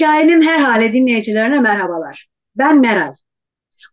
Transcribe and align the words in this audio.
Hikayenin 0.00 0.42
her 0.42 0.60
hale 0.60 0.92
dinleyicilerine 0.92 1.60
merhabalar. 1.60 2.28
Ben 2.56 2.80
Meral. 2.80 3.14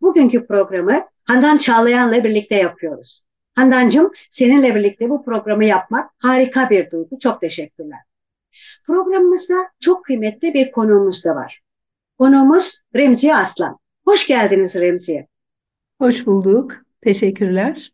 Bugünkü 0.02 0.48
programı 0.48 1.06
Handan 1.24 1.58
Çağlayan'la 1.58 2.24
birlikte 2.24 2.56
yapıyoruz. 2.56 3.24
Handancığım 3.56 4.12
seninle 4.30 4.76
birlikte 4.76 5.10
bu 5.10 5.26
programı 5.26 5.66
yapmak 5.66 6.12
harika 6.18 6.70
bir 6.70 6.92
duygu. 6.92 7.20
Çok 7.20 7.42
teşekkürler. 7.42 8.00
Programımızda 8.86 9.56
çok 9.80 10.06
kıymetli 10.06 10.54
bir 10.54 10.72
konuğumuz 10.72 11.26
da 11.26 11.36
var. 11.36 11.62
Konuğumuz 12.18 12.82
Remziye 12.96 13.36
Aslan. 13.36 13.78
Hoş 14.06 14.28
geldiniz 14.28 14.76
Remziye. 14.76 15.28
Hoş 16.02 16.26
bulduk. 16.26 16.74
Teşekkürler. 17.02 17.94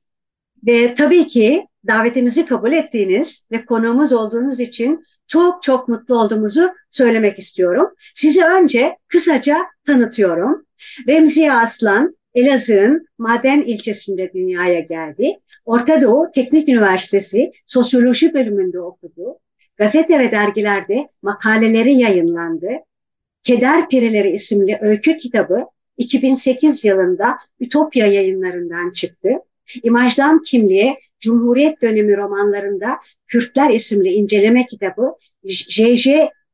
Ve 0.67 0.95
tabii 0.95 1.27
ki 1.27 1.67
davetimizi 1.87 2.45
kabul 2.45 2.71
ettiğiniz 2.71 3.47
ve 3.51 3.65
konuğumuz 3.65 4.13
olduğunuz 4.13 4.59
için 4.59 5.03
çok 5.33 5.63
çok 5.63 5.87
mutlu 5.87 6.19
olduğumuzu 6.19 6.71
söylemek 6.89 7.39
istiyorum. 7.39 7.89
Sizi 8.13 8.45
önce 8.45 8.97
kısaca 9.07 9.57
tanıtıyorum. 9.85 10.65
Remziye 11.07 11.53
Aslan, 11.53 12.17
Elazığ'ın 12.33 13.07
Maden 13.17 13.61
ilçesinde 13.61 14.33
dünyaya 14.33 14.79
geldi. 14.79 15.39
Orta 15.65 16.01
Doğu 16.01 16.31
Teknik 16.31 16.69
Üniversitesi 16.69 17.51
Sosyoloji 17.65 18.33
bölümünde 18.33 18.79
okudu. 18.79 19.39
Gazete 19.77 20.19
ve 20.19 20.31
dergilerde 20.31 21.07
makaleleri 21.21 21.93
yayınlandı. 21.93 22.69
Keder 23.43 23.89
Perileri 23.89 24.31
isimli 24.31 24.77
öykü 24.81 25.17
kitabı 25.17 25.65
2008 25.97 26.85
yılında 26.85 27.37
Ütopya 27.59 28.07
yayınlarından 28.07 28.91
çıktı. 28.91 29.29
İmajdan 29.83 30.41
Kimliğe 30.41 30.97
Cumhuriyet 31.23 31.81
dönemi 31.81 32.17
romanlarında 32.17 32.99
Kürtler 33.27 33.69
isimli 33.69 34.09
inceleme 34.09 34.65
kitabı 34.65 35.15
JJ, 35.43 36.07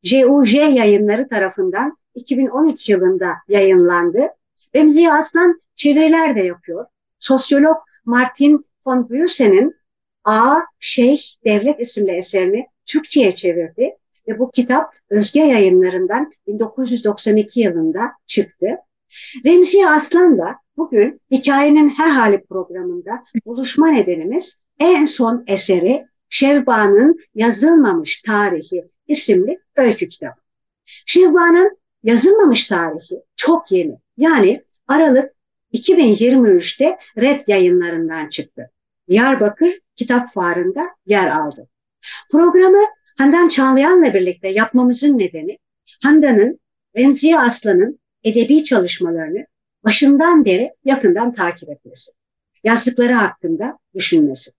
JUJ 0.04 0.54
yayınları 0.54 1.28
tarafından 1.28 1.98
2013 2.16 2.90
yılında 2.90 3.34
yayınlandı. 3.48 4.28
Remziye 4.76 5.14
Aslan 5.14 5.62
çeviriler 5.76 6.36
de 6.36 6.40
yapıyor. 6.40 6.86
Sosyolog 7.20 7.78
Martin 8.06 8.66
von 8.86 9.10
Büyüsen'in 9.10 9.76
A. 10.24 10.60
Şeyh 10.80 11.22
Devlet 11.46 11.80
isimli 11.80 12.12
eserini 12.12 12.68
Türkçe'ye 12.86 13.36
çevirdi 13.36 13.96
ve 14.28 14.40
bu 14.40 14.52
kitap 14.52 14.94
Özge 15.10 15.42
yayınlarından 15.42 16.32
1992 16.48 17.60
yılında 17.60 18.12
çıktı. 18.26 18.68
Remziye 19.46 19.90
Aslan'la 19.90 20.56
bugün 20.78 21.22
hikayenin 21.32 21.90
her 21.90 22.10
hali 22.10 22.44
programında 22.44 23.24
buluşma 23.46 23.88
nedenimiz 23.88 24.62
en 24.80 25.06
son 25.06 25.44
eseri 25.48 26.06
Şevba'nın 26.30 27.20
Yazılmamış 27.36 28.22
Tarihi 28.22 28.90
isimli 29.08 29.60
öykü 29.76 30.10
kitabı. 30.10 30.40
Şevba'nın 31.06 31.78
yazılmamış 32.04 32.68
tarihi 32.68 33.24
çok 33.36 33.72
yeni. 33.72 33.98
Yani 34.18 34.64
Aralık 34.88 35.34
2023'te 35.74 36.98
Red 37.18 37.48
yayınlarından 37.48 38.30
çıktı. 38.30 38.72
Diyarbakır 39.08 39.80
Kitap 39.96 40.34
Fuarı'nda 40.34 40.90
yer 41.06 41.32
aldı. 41.32 41.68
Programı 42.32 42.84
Handan 43.18 43.48
Çağlayan'la 43.48 44.14
birlikte 44.14 44.48
yapmamızın 44.48 45.18
nedeni 45.18 45.58
Handan'ın 46.04 46.60
Remziye 46.96 47.40
Aslan'ın 47.40 47.99
edebi 48.24 48.64
çalışmalarını 48.64 49.46
başından 49.84 50.46
beri 50.46 50.74
yakından 50.86 51.34
takip 51.34 51.70
etmesi. 51.70 52.12
Yazdıkları 52.64 53.14
hakkında 53.14 53.78
düşünmesi. 53.96 54.52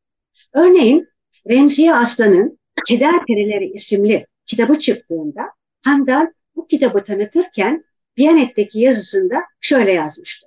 Örneğin 0.55 1.09
Remziye 1.49 1.95
Aslan'ın 1.95 2.59
Keder 2.87 3.27
Perileri 3.27 3.73
isimli 3.73 4.27
kitabı 4.47 4.79
çıktığında 4.79 5.43
Handan 5.83 6.35
bu 6.57 6.67
kitabı 6.67 7.05
tanıtırken 7.05 7.85
Biyanet'teki 8.17 8.81
yazısında 8.81 9.43
şöyle 9.61 9.93
yazmıştı. 9.93 10.47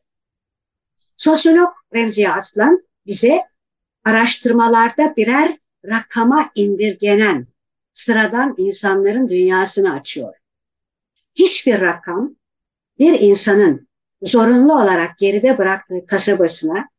Sosyolog 1.18 1.70
Remziye 1.94 2.32
Aslan 2.32 2.88
bize 3.06 3.42
araştırmalarda 4.04 5.16
birer 5.16 5.58
rakama 5.86 6.52
indirgenen 6.56 7.48
sıradan 7.92 8.56
insanların 8.58 9.30
dünyasını 9.30 9.94
açıyor. 9.94 10.36
Hiçbir 11.36 11.82
rakam 11.82 12.36
bir 13.00 13.20
insanın 13.20 13.88
zorunlu 14.22 14.74
olarak 14.82 15.18
geride 15.18 15.58
bıraktığı 15.58 16.06
kasabasına 16.06 16.90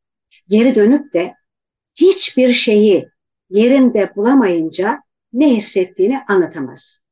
geri 0.49 0.75
dönüp 0.75 1.15
de 1.15 1.35
hiçbir 1.95 2.53
şeyi 2.53 3.09
yerinde 3.51 4.13
bulamayınca 4.17 5.03
ne 5.33 5.57
hissettiğini 5.57 6.21
anlatamaz. 6.29 7.05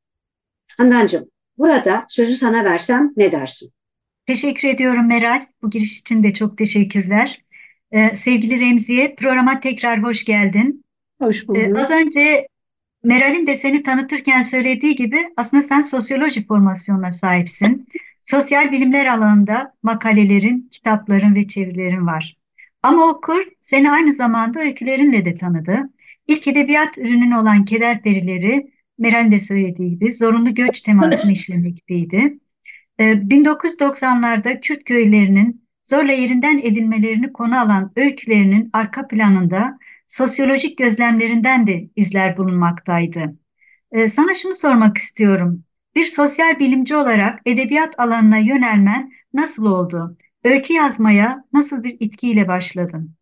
Handancığım, 0.77 1.25
burada 1.57 2.05
sözü 2.09 2.35
sana 2.35 2.63
versem 2.63 3.13
ne 3.17 3.31
dersin? 3.31 3.69
Teşekkür 4.25 4.67
ediyorum 4.67 5.07
Meral. 5.07 5.45
Bu 5.61 5.69
giriş 5.69 5.99
için 5.99 6.23
de 6.23 6.33
çok 6.33 6.57
teşekkürler. 6.57 7.41
Ee, 7.91 8.15
sevgili 8.15 8.59
Remziye, 8.59 9.15
programa 9.15 9.59
tekrar 9.59 10.03
hoş 10.03 10.25
geldin. 10.25 10.85
Hoş 11.21 11.47
bulduk. 11.47 11.77
Ee, 11.77 11.81
az 11.81 11.91
önce 11.91 12.47
Meral'in 13.03 13.47
de 13.47 13.55
seni 13.55 13.83
tanıtırken 13.83 14.41
söylediği 14.41 14.95
gibi 14.95 15.17
aslında 15.37 15.63
sen 15.63 15.81
sosyoloji 15.81 16.47
formasyonuna 16.47 17.11
sahipsin. 17.11 17.87
Sosyal 18.23 18.71
bilimler 18.71 19.05
alanında 19.05 19.73
makalelerin, 19.83 20.69
kitapların 20.71 21.35
ve 21.35 21.47
çevirilerin 21.47 22.07
var. 22.07 22.37
Ama 22.83 23.07
okur 23.07 23.45
seni 23.59 23.91
aynı 23.91 24.13
zamanda 24.13 24.59
öykülerinle 24.59 25.25
de 25.25 25.33
tanıdı. 25.33 25.77
İlk 26.27 26.47
edebiyat 26.47 26.97
ürünün 26.97 27.31
olan 27.31 27.65
Keder 27.65 28.01
Perileri, 28.01 28.71
Meral'in 28.97 29.31
de 29.31 29.39
söylediği 29.39 29.89
gibi 29.89 30.13
zorunlu 30.13 30.55
göç 30.55 30.81
temasını 30.81 31.31
işlemekteydi. 31.31 32.39
1990'larda 32.99 34.61
Kürt 34.61 34.83
köylerinin 34.83 35.67
zorla 35.83 36.11
yerinden 36.11 36.57
edilmelerini 36.57 37.33
konu 37.33 37.59
alan 37.59 37.91
öykülerinin 37.95 38.69
arka 38.73 39.07
planında 39.07 39.79
sosyolojik 40.07 40.77
gözlemlerinden 40.77 41.67
de 41.67 41.89
izler 41.95 42.37
bulunmaktaydı. 42.37 43.35
Sana 44.09 44.33
şunu 44.33 44.55
sormak 44.55 44.97
istiyorum. 44.97 45.63
Bir 45.95 46.03
sosyal 46.05 46.59
bilimci 46.59 46.95
olarak 46.95 47.39
edebiyat 47.45 47.99
alanına 47.99 48.37
yönelmen 48.37 49.11
nasıl 49.33 49.65
oldu? 49.65 50.17
Öykü 50.43 50.73
yazmaya 50.73 51.45
nasıl 51.53 51.83
bir 51.83 51.97
itkiyle 51.99 52.47
başladın? 52.47 53.15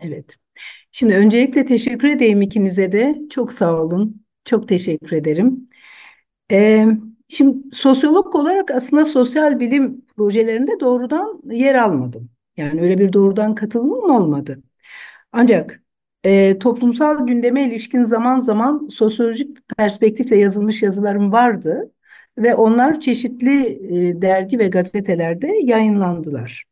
Evet. 0.00 0.36
Şimdi 0.92 1.14
öncelikle 1.14 1.66
teşekkür 1.66 2.08
edeyim 2.08 2.42
ikinize 2.42 2.92
de. 2.92 3.18
Çok 3.30 3.52
sağ 3.52 3.82
olun. 3.82 4.26
Çok 4.44 4.68
teşekkür 4.68 5.12
ederim. 5.16 5.68
Ee, 6.52 6.86
şimdi 7.28 7.76
sosyolog 7.76 8.36
olarak 8.36 8.72
aslında 8.72 9.06
sosyal 9.06 9.60
bilim 9.60 10.06
projelerinde 10.16 10.80
doğrudan 10.80 11.42
yer 11.52 11.76
almadım. 11.76 12.30
Yani 12.58 12.82
öyle 12.82 12.98
bir 12.98 13.14
doğrudan 13.14 13.56
katılımım 13.56 14.10
olmadı. 14.10 14.62
Ancak 15.32 15.83
e, 16.24 16.58
toplumsal 16.58 17.26
gündeme 17.26 17.68
ilişkin 17.68 18.04
zaman 18.04 18.40
zaman 18.40 18.88
sosyolojik 18.88 19.68
perspektifle 19.76 20.36
yazılmış 20.36 20.82
yazılarım 20.82 21.32
vardı 21.32 21.92
ve 22.38 22.54
onlar 22.54 23.00
çeşitli 23.00 23.66
e, 24.10 24.22
dergi 24.22 24.58
ve 24.58 24.68
gazetelerde 24.68 25.52
yayınlandılar. 25.62 26.64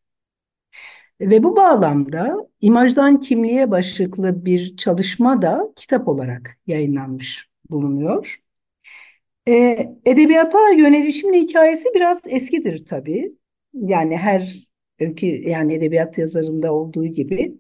Ve 1.21 1.43
bu 1.43 1.57
bağlamda 1.57 2.49
imajdan 2.61 3.21
kimliğe 3.21 3.71
başlıklı 3.71 4.45
bir 4.45 4.77
çalışma 4.77 5.43
da 5.43 5.73
kitap 5.77 6.09
olarak 6.09 6.59
yayınlanmış 6.67 7.49
bulunuyor. 7.71 8.43
E, 9.49 9.53
edebiyata 10.05 10.71
yönelişimin 10.71 11.43
hikayesi 11.49 11.89
biraz 11.95 12.23
eskidir 12.29 12.85
tabii. 12.87 13.33
Yani 13.75 14.17
her 14.17 14.67
öykü 15.01 15.27
yani 15.27 15.75
edebiyat 15.75 16.19
yazarında 16.19 16.73
olduğu 16.75 17.07
gibi. 17.07 17.55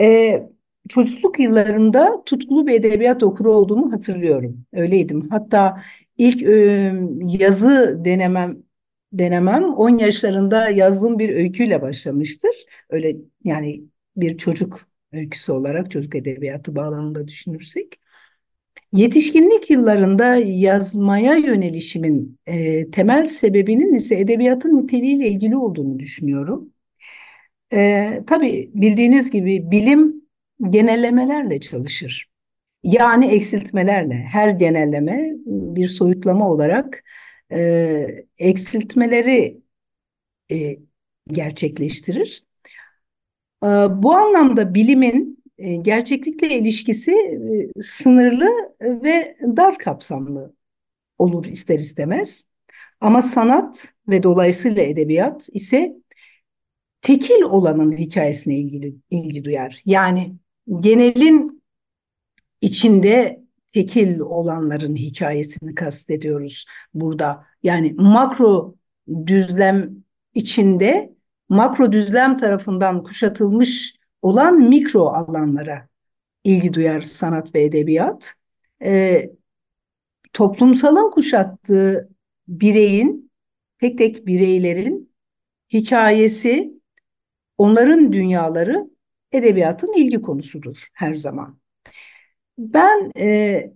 E, 0.00 0.42
çocukluk 0.88 1.40
yıllarımda 1.40 2.22
tutkulu 2.26 2.66
bir 2.66 2.72
edebiyat 2.74 3.22
okuru 3.22 3.54
olduğumu 3.54 3.92
hatırlıyorum. 3.92 4.66
Öyleydim. 4.72 5.28
Hatta 5.30 5.82
ilk 6.18 6.42
e, 6.42 6.94
yazı 7.20 8.00
denemem 8.04 8.56
denemem 9.12 9.64
10 9.64 9.98
yaşlarında 9.98 10.68
yazdığım 10.70 11.18
bir 11.18 11.36
öyküyle 11.36 11.82
başlamıştır. 11.82 12.50
Öyle 12.90 13.16
yani 13.44 13.84
bir 14.16 14.38
çocuk 14.38 14.88
öyküsü 15.12 15.52
olarak 15.52 15.90
çocuk 15.90 16.14
edebiyatı 16.14 16.76
bağlamında 16.76 17.28
düşünürsek. 17.28 18.00
Yetişkinlik 18.92 19.70
yıllarında 19.70 20.34
yazmaya 20.36 21.34
yönelişimin 21.36 22.38
e, 22.46 22.90
temel 22.90 23.26
sebebinin 23.26 23.94
ise 23.94 24.16
edebiyatın 24.20 24.82
niteliğiyle 24.82 25.28
ilgili 25.28 25.56
olduğunu 25.56 25.98
düşünüyorum. 25.98 26.72
E, 27.72 28.22
tabii 28.26 28.70
bildiğiniz 28.74 29.30
gibi 29.30 29.70
bilim 29.70 30.13
genellemelerle 30.70 31.60
çalışır. 31.60 32.30
Yani 32.82 33.26
eksiltmelerle. 33.26 34.14
Her 34.14 34.48
genelleme 34.48 35.32
bir 35.46 35.88
soyutlama 35.88 36.50
olarak 36.50 37.04
e, 37.52 38.24
eksiltmeleri 38.38 39.60
e, 40.52 40.78
gerçekleştirir. 41.26 42.44
E, 43.62 43.66
bu 44.02 44.14
anlamda 44.14 44.74
bilimin 44.74 45.44
e, 45.58 45.76
gerçeklikle 45.76 46.58
ilişkisi 46.58 47.12
e, 47.76 47.82
sınırlı 47.82 48.48
ve 48.80 49.36
dar 49.42 49.78
kapsamlı 49.78 50.54
olur 51.18 51.44
ister 51.44 51.78
istemez. 51.78 52.44
Ama 53.00 53.22
sanat 53.22 53.94
ve 54.08 54.22
dolayısıyla 54.22 54.82
edebiyat 54.82 55.48
ise 55.52 55.96
tekil 57.00 57.42
olanın 57.42 57.96
hikayesine 57.96 58.58
ilgili 58.58 58.94
ilgi 59.10 59.44
duyar. 59.44 59.82
Yani 59.86 60.36
genelin 60.80 61.62
içinde 62.60 63.44
tekil 63.74 64.20
olanların 64.20 64.96
hikayesini 64.96 65.74
kastediyoruz 65.74 66.66
burada. 66.94 67.46
Yani 67.62 67.94
makro 67.98 68.74
düzlem 69.26 69.90
içinde 70.34 71.14
makro 71.48 71.92
düzlem 71.92 72.36
tarafından 72.36 73.02
kuşatılmış 73.02 73.94
olan 74.22 74.58
mikro 74.58 75.06
alanlara 75.06 75.88
ilgi 76.44 76.74
duyar 76.74 77.00
sanat 77.00 77.54
ve 77.54 77.64
edebiyat. 77.64 78.34
E, 78.82 79.30
toplumsalın 80.32 81.10
kuşattığı 81.10 82.08
bireyin, 82.48 83.30
tek 83.80 83.98
tek 83.98 84.26
bireylerin 84.26 85.14
hikayesi, 85.72 86.80
onların 87.58 88.12
dünyaları 88.12 88.93
edebiyatın 89.34 89.92
ilgi 89.92 90.22
konusudur 90.22 90.88
her 90.94 91.14
zaman. 91.14 91.58
Ben 92.58 93.12
e, 93.18 93.74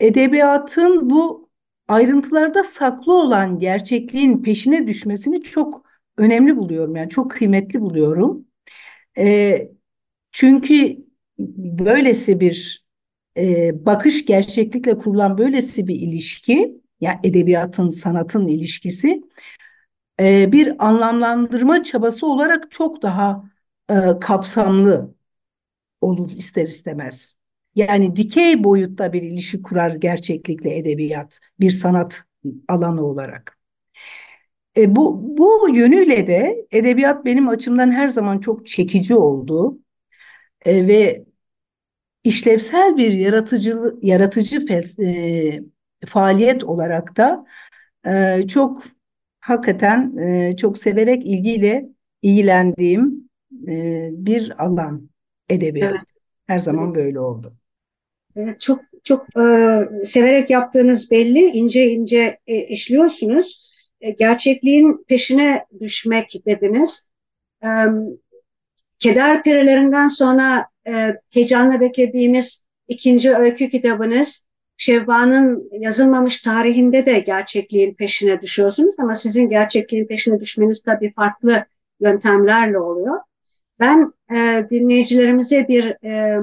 edebiyatın 0.00 1.10
bu 1.10 1.50
ayrıntılarda 1.88 2.64
saklı 2.64 3.14
olan 3.14 3.58
gerçekliğin 3.58 4.42
peşine 4.42 4.86
düşmesini 4.86 5.42
çok 5.42 5.86
önemli 6.16 6.56
buluyorum. 6.56 6.96
Yani 6.96 7.10
çok 7.10 7.30
kıymetli 7.30 7.80
buluyorum. 7.80 8.46
E, 9.18 9.68
çünkü 10.32 10.96
böylesi 11.38 12.40
bir 12.40 12.86
e, 13.38 13.86
bakış 13.86 14.26
gerçeklikle 14.26 14.98
kurulan 14.98 15.38
böylesi 15.38 15.86
bir 15.88 15.96
ilişki, 15.96 16.82
yani 17.00 17.20
edebiyatın, 17.24 17.88
sanatın 17.88 18.48
ilişkisi 18.48 19.22
e, 20.20 20.52
bir 20.52 20.86
anlamlandırma 20.86 21.84
çabası 21.84 22.26
olarak 22.26 22.70
çok 22.70 23.02
daha 23.02 23.50
e, 23.90 23.94
kapsamlı 24.20 25.14
olur 26.00 26.30
ister 26.32 26.64
istemez. 26.64 27.36
Yani 27.74 28.16
dikey 28.16 28.64
boyutta 28.64 29.12
bir 29.12 29.22
ilişki 29.22 29.62
kurar 29.62 29.90
gerçeklikle 29.94 30.78
edebiyat, 30.78 31.40
bir 31.60 31.70
sanat 31.70 32.24
alanı 32.68 33.06
olarak. 33.06 33.58
E, 34.76 34.96
bu, 34.96 35.20
bu 35.38 35.68
yönüyle 35.74 36.26
de 36.26 36.66
edebiyat 36.70 37.24
benim 37.24 37.48
açımdan 37.48 37.90
her 37.92 38.08
zaman 38.08 38.38
çok 38.38 38.66
çekici 38.66 39.14
oldu. 39.14 39.78
E, 40.64 40.86
ve 40.88 41.24
işlevsel 42.24 42.96
bir 42.96 43.12
yaratıcı 43.12 43.94
yaratıcı 44.02 44.66
e, 45.02 46.06
faaliyet 46.06 46.64
olarak 46.64 47.16
da 47.16 47.46
e, 48.06 48.48
çok 48.48 48.82
hakikaten 49.40 50.16
e, 50.16 50.56
çok 50.56 50.78
severek 50.78 51.26
ilgiyle 51.26 51.88
ilgilendiğim 52.22 53.25
e, 53.68 54.08
bir 54.12 54.64
alan 54.64 55.08
edebiyat. 55.48 55.90
Evet. 55.90 56.02
Her 56.46 56.58
zaman 56.58 56.94
böyle 56.94 57.20
oldu. 57.20 57.54
Evet, 58.36 58.60
çok 58.60 58.80
çok 59.04 59.36
e, 59.38 59.44
severek 60.04 60.50
yaptığınız 60.50 61.10
belli, 61.10 61.40
ince 61.40 61.90
ince 61.90 62.38
e, 62.46 62.66
işliyorsunuz. 62.66 63.70
E, 64.00 64.10
gerçekliğin 64.10 65.04
peşine 65.08 65.66
düşmek 65.80 66.42
dediniz. 66.46 67.10
E, 67.62 67.68
Keder 68.98 69.42
Pirilerinden 69.42 70.08
sonra 70.08 70.66
e, 70.86 71.14
heyecanla 71.30 71.80
beklediğimiz 71.80 72.66
ikinci 72.88 73.34
öykü 73.34 73.70
kitabınız 73.70 74.46
Şevba'nın 74.76 75.68
yazılmamış 75.72 76.42
tarihinde 76.42 77.06
de 77.06 77.18
gerçekliğin 77.18 77.94
peşine 77.94 78.40
düşüyorsunuz 78.40 78.94
ama 78.98 79.14
sizin 79.14 79.48
gerçekliğin 79.48 80.06
peşine 80.06 80.40
düşmeniz 80.40 80.82
tabii 80.82 81.12
farklı 81.12 81.64
yöntemlerle 82.00 82.78
oluyor. 82.78 83.20
Ben 83.80 84.12
e, 84.36 84.66
dinleyicilerimize 84.70 85.68
bir 85.68 86.04
e, 86.04 86.40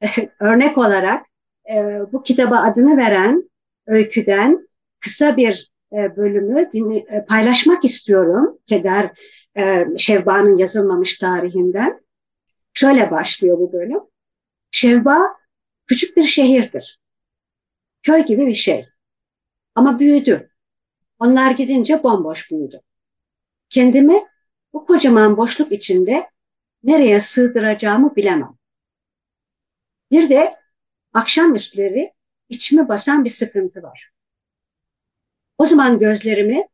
örnek 0.40 0.78
olarak 0.78 1.26
e, 1.70 1.74
bu 2.12 2.22
kitaba 2.22 2.56
adını 2.56 2.96
veren 2.96 3.50
öyküden 3.86 4.68
kısa 5.00 5.36
bir 5.36 5.72
e, 5.92 6.16
bölümü 6.16 6.70
dinle, 6.72 6.96
e, 6.96 7.24
paylaşmak 7.24 7.84
istiyorum. 7.84 8.58
Keder 8.66 9.10
e, 9.56 9.86
Şevba'nın 9.96 10.56
yazılmamış 10.56 11.18
tarihinden. 11.18 12.00
Şöyle 12.74 13.10
başlıyor 13.10 13.58
bu 13.58 13.72
bölüm. 13.72 14.00
Şevba 14.70 15.36
küçük 15.86 16.16
bir 16.16 16.22
şehirdir. 16.22 17.00
Köy 18.02 18.24
gibi 18.24 18.46
bir 18.46 18.54
şey. 18.54 18.88
Ama 19.74 19.98
büyüdü. 19.98 20.50
Onlar 21.18 21.50
gidince 21.50 22.02
bomboş 22.02 22.50
büyüdü. 22.50 22.80
Kendimi 23.68 24.24
bu 24.72 24.86
kocaman 24.86 25.36
boşluk 25.36 25.72
içinde 25.72 26.30
nereye 26.82 27.20
sığdıracağımı 27.20 28.16
bilemem. 28.16 28.58
Bir 30.10 30.28
de 30.28 30.56
akşamüstleri 31.12 32.12
içimi 32.48 32.88
basan 32.88 33.24
bir 33.24 33.30
sıkıntı 33.30 33.82
var. 33.82 34.10
O 35.58 35.66
zaman 35.66 35.98
gözlerimi 35.98 36.68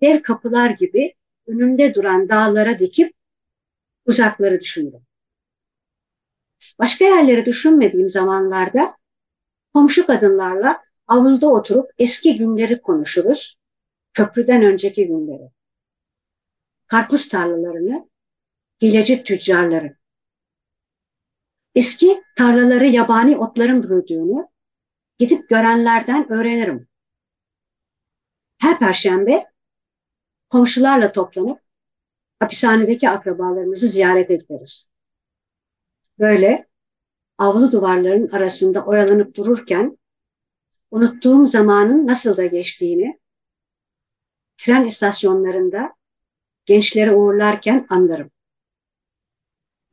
dev 0.00 0.22
kapılar 0.22 0.70
gibi 0.70 1.14
önümde 1.46 1.94
duran 1.94 2.28
dağlara 2.28 2.78
dikip 2.78 3.14
uzakları 4.06 4.60
düşündüm. 4.60 5.00
Başka 6.78 7.04
yerleri 7.04 7.46
düşünmediğim 7.46 8.08
zamanlarda 8.08 8.96
komşu 9.74 10.06
kadınlarla 10.06 10.82
avluda 11.06 11.48
oturup 11.48 11.90
eski 11.98 12.36
günleri 12.36 12.82
konuşuruz, 12.82 13.58
köprüden 14.12 14.62
önceki 14.62 15.06
günleri. 15.06 15.50
Karpuz 16.92 17.28
tarlalarını, 17.28 18.10
hileci 18.82 19.24
tüccarları. 19.24 19.96
Eski 21.74 22.22
tarlaları 22.36 22.86
yabani 22.86 23.36
otların 23.36 23.82
bürüdüğünü 23.82 24.48
gidip 25.18 25.48
görenlerden 25.48 26.32
öğrenirim. 26.32 26.88
Her 28.58 28.78
perşembe 28.78 29.52
komşularla 30.50 31.12
toplanıp 31.12 31.60
hapishanedeki 32.38 33.08
akrabalarımızı 33.08 33.86
ziyaret 33.86 34.30
ederiz. 34.30 34.92
Böyle 36.18 36.68
avlu 37.38 37.72
duvarların 37.72 38.28
arasında 38.28 38.84
oyalanıp 38.84 39.34
dururken 39.34 39.98
unuttuğum 40.90 41.46
zamanın 41.46 42.06
nasıl 42.06 42.36
da 42.36 42.46
geçtiğini 42.46 43.20
tren 44.56 44.84
istasyonlarında 44.86 46.01
gençleri 46.64 47.12
uğurlarken 47.12 47.86
anlarım. 47.88 48.30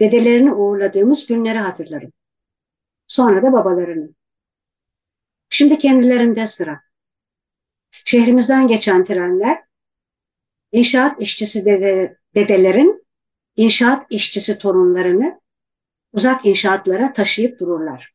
Dedelerini 0.02 0.54
uğurladığımız 0.54 1.28
günleri 1.28 1.58
hatırlarım. 1.58 2.14
Sonra 3.08 3.44
da 3.44 3.54
babalarını. 3.54 4.10
Şimdi 5.50 5.78
kendilerinde 5.78 6.48
sıra. 6.48 6.82
Şehrimizden 7.92 8.68
geçen 8.68 9.06
trenler 9.06 9.64
inşaat 10.72 11.22
işçisi 11.22 11.66
dede, 11.66 12.18
dedelerin 12.36 13.08
inşaat 13.56 14.06
işçisi 14.10 14.58
torunlarını 14.58 15.42
uzak 16.14 16.46
inşaatlara 16.46 17.14
taşıyıp 17.14 17.60
dururlar. 17.60 18.14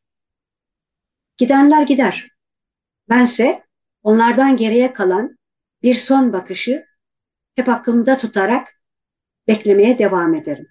Gidenler 1.37 1.81
gider. 1.81 2.31
Bense 3.09 3.63
onlardan 4.03 4.57
geriye 4.57 4.93
kalan 4.93 5.37
bir 5.83 5.95
son 5.95 6.33
bakışı 6.33 6.85
hep 7.55 7.69
aklımda 7.69 8.17
tutarak 8.17 8.81
beklemeye 9.47 9.99
devam 9.99 10.35
ederim. 10.35 10.67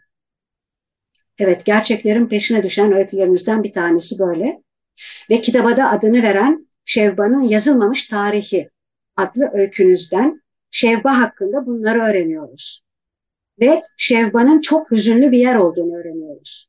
Evet, 1.39 1.65
gerçeklerin 1.65 2.27
peşine 2.27 2.63
düşen 2.63 2.93
öykülerimizden 2.93 3.63
bir 3.63 3.73
tanesi 3.73 4.19
böyle. 4.19 4.63
Ve 5.31 5.41
kitaba 5.41 5.77
da 5.77 5.91
adını 5.91 6.23
veren 6.23 6.69
Şevba'nın 6.85 7.43
yazılmamış 7.43 8.09
tarihi 8.09 8.71
adlı 9.17 9.51
öykünüzden 9.53 10.43
Şevba 10.71 11.19
hakkında 11.19 11.67
bunları 11.67 12.03
öğreniyoruz. 12.03 12.85
Ve 13.61 13.83
Şevba'nın 13.97 14.61
çok 14.61 14.91
hüzünlü 14.91 15.31
bir 15.31 15.39
yer 15.39 15.57
olduğunu 15.57 15.97
öğreniyoruz. 15.97 16.69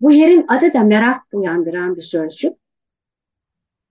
Bu 0.00 0.12
yerin 0.12 0.44
adı 0.48 0.74
da 0.74 0.84
merak 0.84 1.22
uyandıran 1.32 1.96
bir 1.96 2.02
sözcük. 2.02 2.52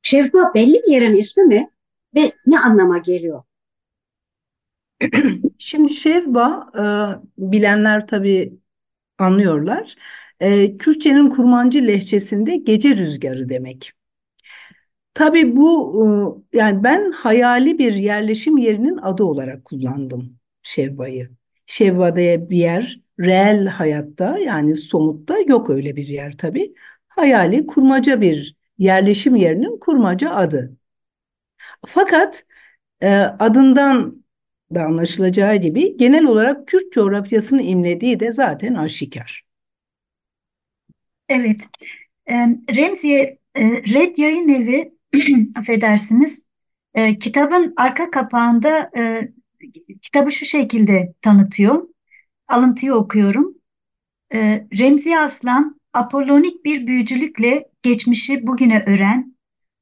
Şevba 0.01 0.53
belli 0.53 0.73
bir 0.73 0.91
yerin 0.91 1.15
ismi 1.15 1.43
mi 1.43 1.69
ve 2.15 2.31
ne 2.45 2.59
anlama 2.59 2.97
geliyor? 2.97 3.43
Şimdi 5.57 5.93
Şevba, 5.93 6.69
e, 7.39 7.51
bilenler 7.51 8.07
tabii 8.07 8.59
anlıyorlar. 9.19 9.95
E, 10.39 10.77
Kürtçenin 10.77 11.29
Kurmancı 11.29 11.87
lehçesinde 11.87 12.57
gece 12.57 12.97
rüzgarı 12.97 13.49
demek. 13.49 13.93
Tabii 15.13 15.55
bu 15.57 16.43
e, 16.53 16.57
yani 16.57 16.83
ben 16.83 17.11
hayali 17.11 17.77
bir 17.79 17.93
yerleşim 17.93 18.57
yerinin 18.57 18.97
adı 18.97 19.23
olarak 19.23 19.65
kullandım 19.65 20.39
Şevva'yı. 20.63 21.29
Şevva 21.65 22.15
bir 22.15 22.51
yer 22.57 22.99
reel 23.19 23.67
hayatta 23.67 24.37
yani 24.39 24.75
somutta 24.75 25.39
yok 25.39 25.69
öyle 25.69 25.95
bir 25.95 26.07
yer 26.07 26.37
tabii. 26.37 26.73
Hayali 27.07 27.67
kurmaca 27.67 28.21
bir 28.21 28.55
yerleşim 28.77 29.35
yerinin 29.35 29.79
kurmaca 29.79 30.31
adı. 30.35 30.77
Fakat 31.87 32.45
e, 33.01 33.09
adından 33.17 34.22
da 34.75 34.83
anlaşılacağı 34.83 35.55
gibi 35.55 35.97
genel 35.97 36.25
olarak 36.25 36.67
Kürt 36.67 36.93
coğrafyasını 36.93 37.61
imlediği 37.61 38.19
de 38.19 38.31
zaten 38.31 38.73
aşikar. 38.73 39.43
Evet. 41.29 41.61
Remziye 42.75 43.37
e, 43.55 43.63
Red 43.71 44.17
Yayın 44.17 44.47
Evi 44.47 44.93
affedersiniz 45.55 46.43
e, 46.93 47.19
kitabın 47.19 47.73
arka 47.77 48.11
kapağında 48.11 48.91
e, 48.97 49.31
kitabı 50.01 50.31
şu 50.31 50.45
şekilde 50.45 51.13
tanıtıyor. 51.21 51.87
Alıntıyı 52.47 52.93
okuyorum. 52.93 53.55
E, 54.33 54.67
Remziye 54.77 55.19
Aslan 55.19 55.79
apolonik 55.93 56.65
bir 56.65 56.87
büyücülükle 56.87 57.65
geçmişi 57.81 58.47
bugüne 58.47 58.83
ören, 58.87 59.33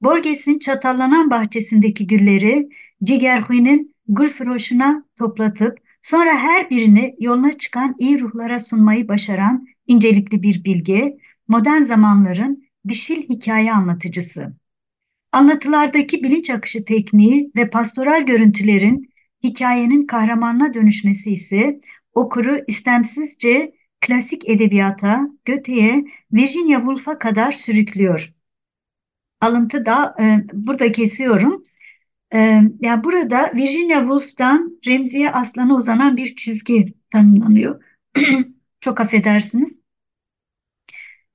Borges'in 0.02 0.60
çatallanan 0.60 1.30
bahçesindeki 1.30 2.08
gülleri 2.08 2.70
Cigerhui'nin 3.04 3.91
gülfroşuna 4.12 5.06
toplatıp 5.18 5.80
sonra 6.02 6.38
her 6.38 6.70
birini 6.70 7.16
yoluna 7.20 7.54
çıkan 7.54 7.96
iyi 8.00 8.20
ruhlara 8.20 8.60
sunmayı 8.60 9.08
başaran 9.08 9.68
incelikli 9.88 10.44
bir 10.44 10.64
bilge, 10.64 11.18
modern 11.48 11.82
zamanların 11.82 12.64
dişil 12.88 13.30
hikaye 13.30 13.74
anlatıcısı. 13.74 14.54
Anlatılardaki 15.32 16.24
bilinç 16.24 16.50
akışı 16.50 16.86
tekniği 16.86 17.52
ve 17.56 17.70
pastoral 17.70 18.26
görüntülerin 18.26 19.10
hikayenin 19.44 20.08
kahramanına 20.08 20.74
dönüşmesi 20.74 21.32
ise 21.32 21.82
okuru 22.14 22.60
istemsizce 22.68 23.74
klasik 24.02 24.50
edebiyata, 24.50 25.30
Goethe'ye, 25.48 26.06
Virginia 26.34 26.80
Woolf'a 26.80 27.20
kadar 27.20 27.52
sürüklüyor. 27.52 28.34
Alıntı 29.42 29.86
da 29.86 30.16
e, 30.20 30.44
burada 30.54 30.92
kesiyorum. 30.92 31.64
E, 32.34 32.38
yani 32.82 33.04
burada 33.04 33.52
Virginia 33.56 34.00
Woolf'tan 34.00 34.80
Remziye 34.88 35.32
Aslan'a 35.32 35.76
uzanan 35.76 36.18
bir 36.18 36.36
çizgi 36.36 36.94
tanımlanıyor. 37.12 37.84
Çok 38.82 39.00
affedersiniz. 39.00 39.80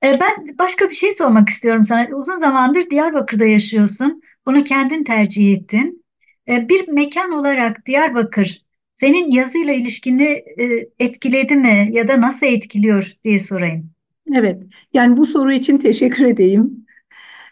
E, 0.03 0.19
ben 0.19 0.57
başka 0.59 0.89
bir 0.89 0.95
şey 0.95 1.13
sormak 1.13 1.49
istiyorum 1.49 1.83
sana. 1.83 2.15
Uzun 2.15 2.37
zamandır 2.37 2.89
Diyarbakır'da 2.89 3.45
yaşıyorsun. 3.45 4.21
Bunu 4.45 4.63
kendin 4.63 5.03
tercih 5.03 5.53
ettin. 5.53 6.05
E, 6.49 6.69
bir 6.69 6.87
mekan 6.87 7.31
olarak 7.31 7.85
Diyarbakır 7.85 8.65
senin 8.95 9.31
yazıyla 9.31 9.73
ilişkini 9.73 10.23
e, 10.59 10.89
etkiledi 10.99 11.55
mi 11.55 11.89
ya 11.91 12.07
da 12.07 12.21
nasıl 12.21 12.47
etkiliyor 12.47 13.11
diye 13.23 13.39
sorayım. 13.39 13.91
Evet, 14.33 14.63
yani 14.93 15.17
bu 15.17 15.25
soru 15.25 15.53
için 15.53 15.77
teşekkür 15.77 16.25
edeyim. 16.25 16.86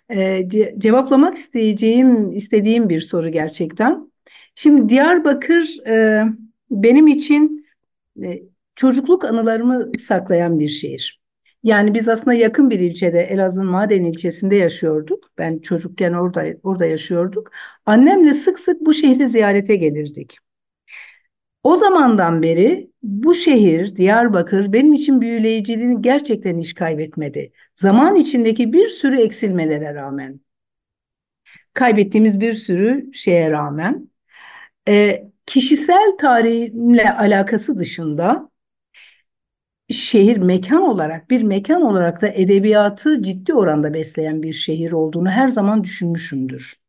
Ee, 0.09 0.49
ce 0.49 0.75
cevaplamak 0.77 1.37
isteyeceğim, 1.37 2.31
istediğim 2.31 2.89
bir 2.89 3.01
soru 3.01 3.29
gerçekten. 3.29 4.11
Şimdi 4.55 4.89
Diyarbakır 4.89 5.87
e, 5.87 6.23
benim 6.71 7.07
için 7.07 7.65
e, 8.23 8.41
çocukluk 8.75 9.25
anılarımı 9.25 9.91
saklayan 9.97 10.59
bir 10.59 10.67
şehir. 10.67 11.21
Yani 11.63 11.93
biz 11.93 12.07
aslında 12.07 12.33
yakın 12.33 12.69
bir 12.69 12.79
ilçede, 12.79 13.19
Elazığ 13.19 13.63
Maden 13.63 14.03
ilçesinde 14.03 14.55
yaşıyorduk. 14.55 15.31
Ben 15.37 15.59
çocukken 15.59 16.13
orada 16.13 16.45
orada 16.63 16.85
yaşıyorduk. 16.85 17.51
Annemle 17.85 18.33
sık 18.33 18.59
sık 18.59 18.81
bu 18.81 18.93
şehri 18.93 19.27
ziyarete 19.27 19.75
gelirdik. 19.75 20.37
O 21.65 21.75
zamandan 21.77 22.41
beri 22.41 22.91
bu 23.03 23.33
şehir, 23.33 23.95
Diyarbakır 23.95 24.73
benim 24.73 24.93
için 24.93 25.21
büyüleyiciliğini 25.21 26.01
gerçekten 26.01 26.59
hiç 26.59 26.73
kaybetmedi. 26.73 27.51
Zaman 27.75 28.15
içindeki 28.15 28.73
bir 28.73 28.87
sürü 28.87 29.21
eksilmelere 29.21 29.95
rağmen, 29.95 30.39
kaybettiğimiz 31.73 32.39
bir 32.39 32.53
sürü 32.53 33.13
şeye 33.13 33.51
rağmen, 33.51 34.09
e, 34.87 35.23
kişisel 35.45 36.17
tarihimle 36.19 37.11
alakası 37.11 37.79
dışında 37.79 38.49
şehir 39.89 40.37
mekan 40.37 40.81
olarak, 40.81 41.29
bir 41.29 41.41
mekan 41.41 41.81
olarak 41.81 42.21
da 42.21 42.27
edebiyatı 42.27 43.21
ciddi 43.23 43.53
oranda 43.53 43.93
besleyen 43.93 44.43
bir 44.43 44.53
şehir 44.53 44.91
olduğunu 44.91 45.29
her 45.29 45.49
zaman 45.49 45.83
düşünmüşümdür 45.83 46.84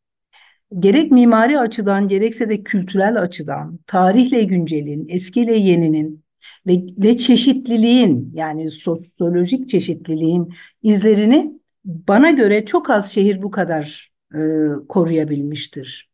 gerek 0.78 1.12
mimari 1.12 1.61
açıdan 1.61 2.08
gerekse 2.08 2.49
de 2.49 2.62
kültürel 2.62 3.20
açıdan 3.23 3.78
tarihle 3.87 4.44
güncelin, 4.44 5.08
eskiyle 5.08 5.58
yeninin 5.58 6.25
ve, 6.66 6.82
ve 6.99 7.16
çeşitliliğin 7.16 8.32
yani 8.35 8.70
sosyolojik 8.70 9.68
çeşitliliğin 9.68 10.54
izlerini 10.82 11.61
bana 11.85 12.30
göre 12.30 12.66
çok 12.66 12.90
az 12.90 13.12
şehir 13.12 13.42
bu 13.42 13.50
kadar 13.50 14.12
e, 14.35 14.38
koruyabilmiştir. 14.88 16.11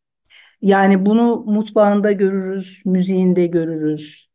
Yani 0.61 1.05
bunu 1.05 1.43
mutfağında 1.47 2.11
görürüz, 2.11 2.81
müziğinde 2.85 3.47
görürüz. 3.47 4.29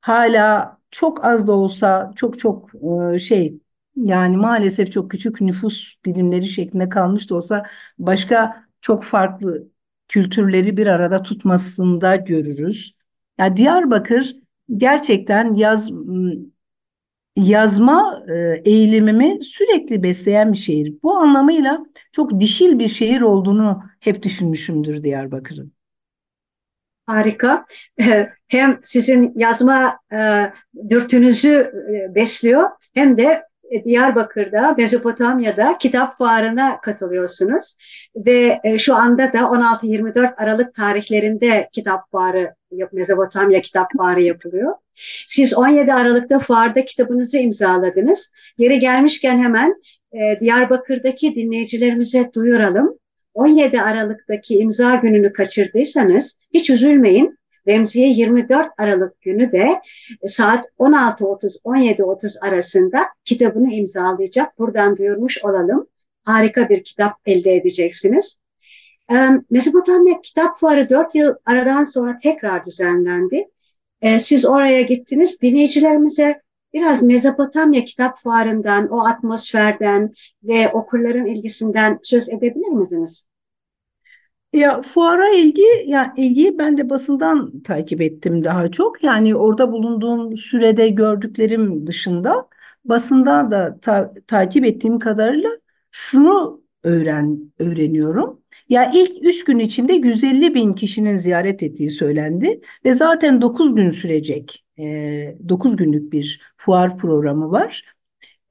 Hala 0.00 0.78
çok 0.90 1.24
az 1.24 1.48
da 1.48 1.52
olsa 1.52 2.12
çok 2.16 2.38
çok 2.38 2.70
e, 3.14 3.18
şey 3.18 3.58
yani 3.96 4.36
maalesef 4.36 4.92
çok 4.92 5.10
küçük 5.10 5.40
nüfus 5.40 5.94
birimleri 6.04 6.46
şeklinde 6.46 6.88
kalmış 6.88 7.30
da 7.30 7.34
olsa 7.34 7.66
başka 7.98 8.65
çok 8.86 9.04
farklı 9.04 9.68
kültürleri 10.08 10.76
bir 10.76 10.86
arada 10.86 11.22
tutmasında 11.22 12.16
görürüz. 12.16 12.94
Yani 13.38 13.56
Diyarbakır 13.56 14.36
gerçekten 14.76 15.54
yaz 15.54 15.90
yazma 17.36 18.24
e, 18.28 18.62
eğilimimi 18.64 19.38
sürekli 19.42 20.02
besleyen 20.02 20.52
bir 20.52 20.58
şehir. 20.58 20.94
Bu 21.02 21.16
anlamıyla 21.16 21.86
çok 22.12 22.40
dişil 22.40 22.78
bir 22.78 22.88
şehir 22.88 23.20
olduğunu 23.20 23.82
hep 24.00 24.22
düşünmüşümdür 24.22 25.02
Diyarbakır'ın. 25.02 25.72
Harika. 27.06 27.66
Hem 28.48 28.78
sizin 28.82 29.32
yazma 29.36 29.98
e, 30.12 30.52
dürtünüzü 30.90 31.72
e, 31.92 32.14
besliyor 32.14 32.70
hem 32.94 33.18
de 33.18 33.45
Diyarbakır'da, 33.84 34.74
Mezopotamya'da 34.78 35.78
kitap 35.78 36.18
fuarına 36.18 36.80
katılıyorsunuz. 36.80 37.76
Ve 38.16 38.60
e, 38.64 38.78
şu 38.78 38.94
anda 38.94 39.32
da 39.32 39.38
16-24 39.38 40.34
Aralık 40.36 40.74
tarihlerinde 40.74 41.68
kitap 41.72 42.10
fuarı, 42.10 42.54
Mezopotamya 42.92 43.60
kitap 43.60 43.92
fuarı 43.96 44.22
yapılıyor. 44.22 44.74
Siz 45.26 45.54
17 45.54 45.92
Aralık'ta 45.92 46.38
fuarda 46.38 46.84
kitabınızı 46.84 47.38
imzaladınız. 47.38 48.30
Yeri 48.58 48.78
gelmişken 48.78 49.38
hemen 49.38 49.74
e, 50.12 50.40
Diyarbakır'daki 50.40 51.34
dinleyicilerimize 51.34 52.30
duyuralım. 52.34 52.98
17 53.34 53.80
Aralık'taki 53.80 54.54
imza 54.58 54.94
gününü 54.94 55.32
kaçırdıysanız 55.32 56.38
hiç 56.54 56.70
üzülmeyin. 56.70 57.38
Remziye 57.68 58.08
24 58.08 58.68
Aralık 58.78 59.20
günü 59.20 59.52
de 59.52 59.80
e, 60.22 60.28
saat 60.28 60.64
16.30-17.30 60.78 62.40
arasında 62.40 63.06
kitabını 63.24 63.72
imzalayacak. 63.74 64.58
Buradan 64.58 64.96
duyurmuş 64.96 65.44
olalım. 65.44 65.86
Harika 66.24 66.68
bir 66.68 66.84
kitap 66.84 67.12
elde 67.26 67.56
edeceksiniz. 67.56 68.38
Mezopotamya 69.50 70.20
Kitap 70.22 70.58
Fuarı 70.58 70.88
4 70.90 71.14
yıl 71.14 71.34
aradan 71.44 71.84
sonra 71.84 72.18
tekrar 72.22 72.66
düzenlendi. 72.66 73.44
Siz 74.20 74.46
oraya 74.46 74.82
gittiniz. 74.82 75.42
Dinleyicilerimize 75.42 76.40
biraz 76.72 77.02
Mezopotamya 77.02 77.84
Kitap 77.84 78.22
Fuarı'ndan, 78.22 78.88
o 78.88 79.06
atmosferden 79.06 80.12
ve 80.42 80.72
okurların 80.72 81.26
ilgisinden 81.26 81.98
söz 82.02 82.28
edebilir 82.28 82.68
misiniz? 82.68 83.28
Ya 84.56 84.82
fuara 84.82 85.28
ilgi 85.34 85.62
ya 85.86 86.14
ilgiyi 86.16 86.58
ben 86.58 86.78
de 86.78 86.90
basından 86.90 87.60
takip 87.62 88.00
ettim 88.00 88.44
daha 88.44 88.70
çok. 88.70 89.02
Yani 89.04 89.36
orada 89.36 89.72
bulunduğum 89.72 90.36
sürede 90.36 90.88
gördüklerim 90.88 91.86
dışında 91.86 92.48
basından 92.84 93.50
da 93.50 93.78
ta- 93.82 94.12
takip 94.26 94.64
ettiğim 94.64 94.98
kadarıyla 94.98 95.50
şunu 95.90 96.62
öğren 96.82 97.52
öğreniyorum. 97.58 98.42
Ya 98.68 98.90
ilk 98.94 99.24
üç 99.26 99.44
gün 99.44 99.58
içinde 99.58 99.92
150 99.92 100.54
bin 100.54 100.72
kişinin 100.74 101.16
ziyaret 101.16 101.62
ettiği 101.62 101.90
söylendi 101.90 102.60
ve 102.84 102.94
zaten 102.94 103.42
9 103.42 103.74
gün 103.74 103.90
sürecek, 103.90 104.64
e, 104.78 104.82
9 105.48 105.76
günlük 105.76 106.12
bir 106.12 106.40
fuar 106.56 106.98
programı 106.98 107.50
var. 107.50 107.84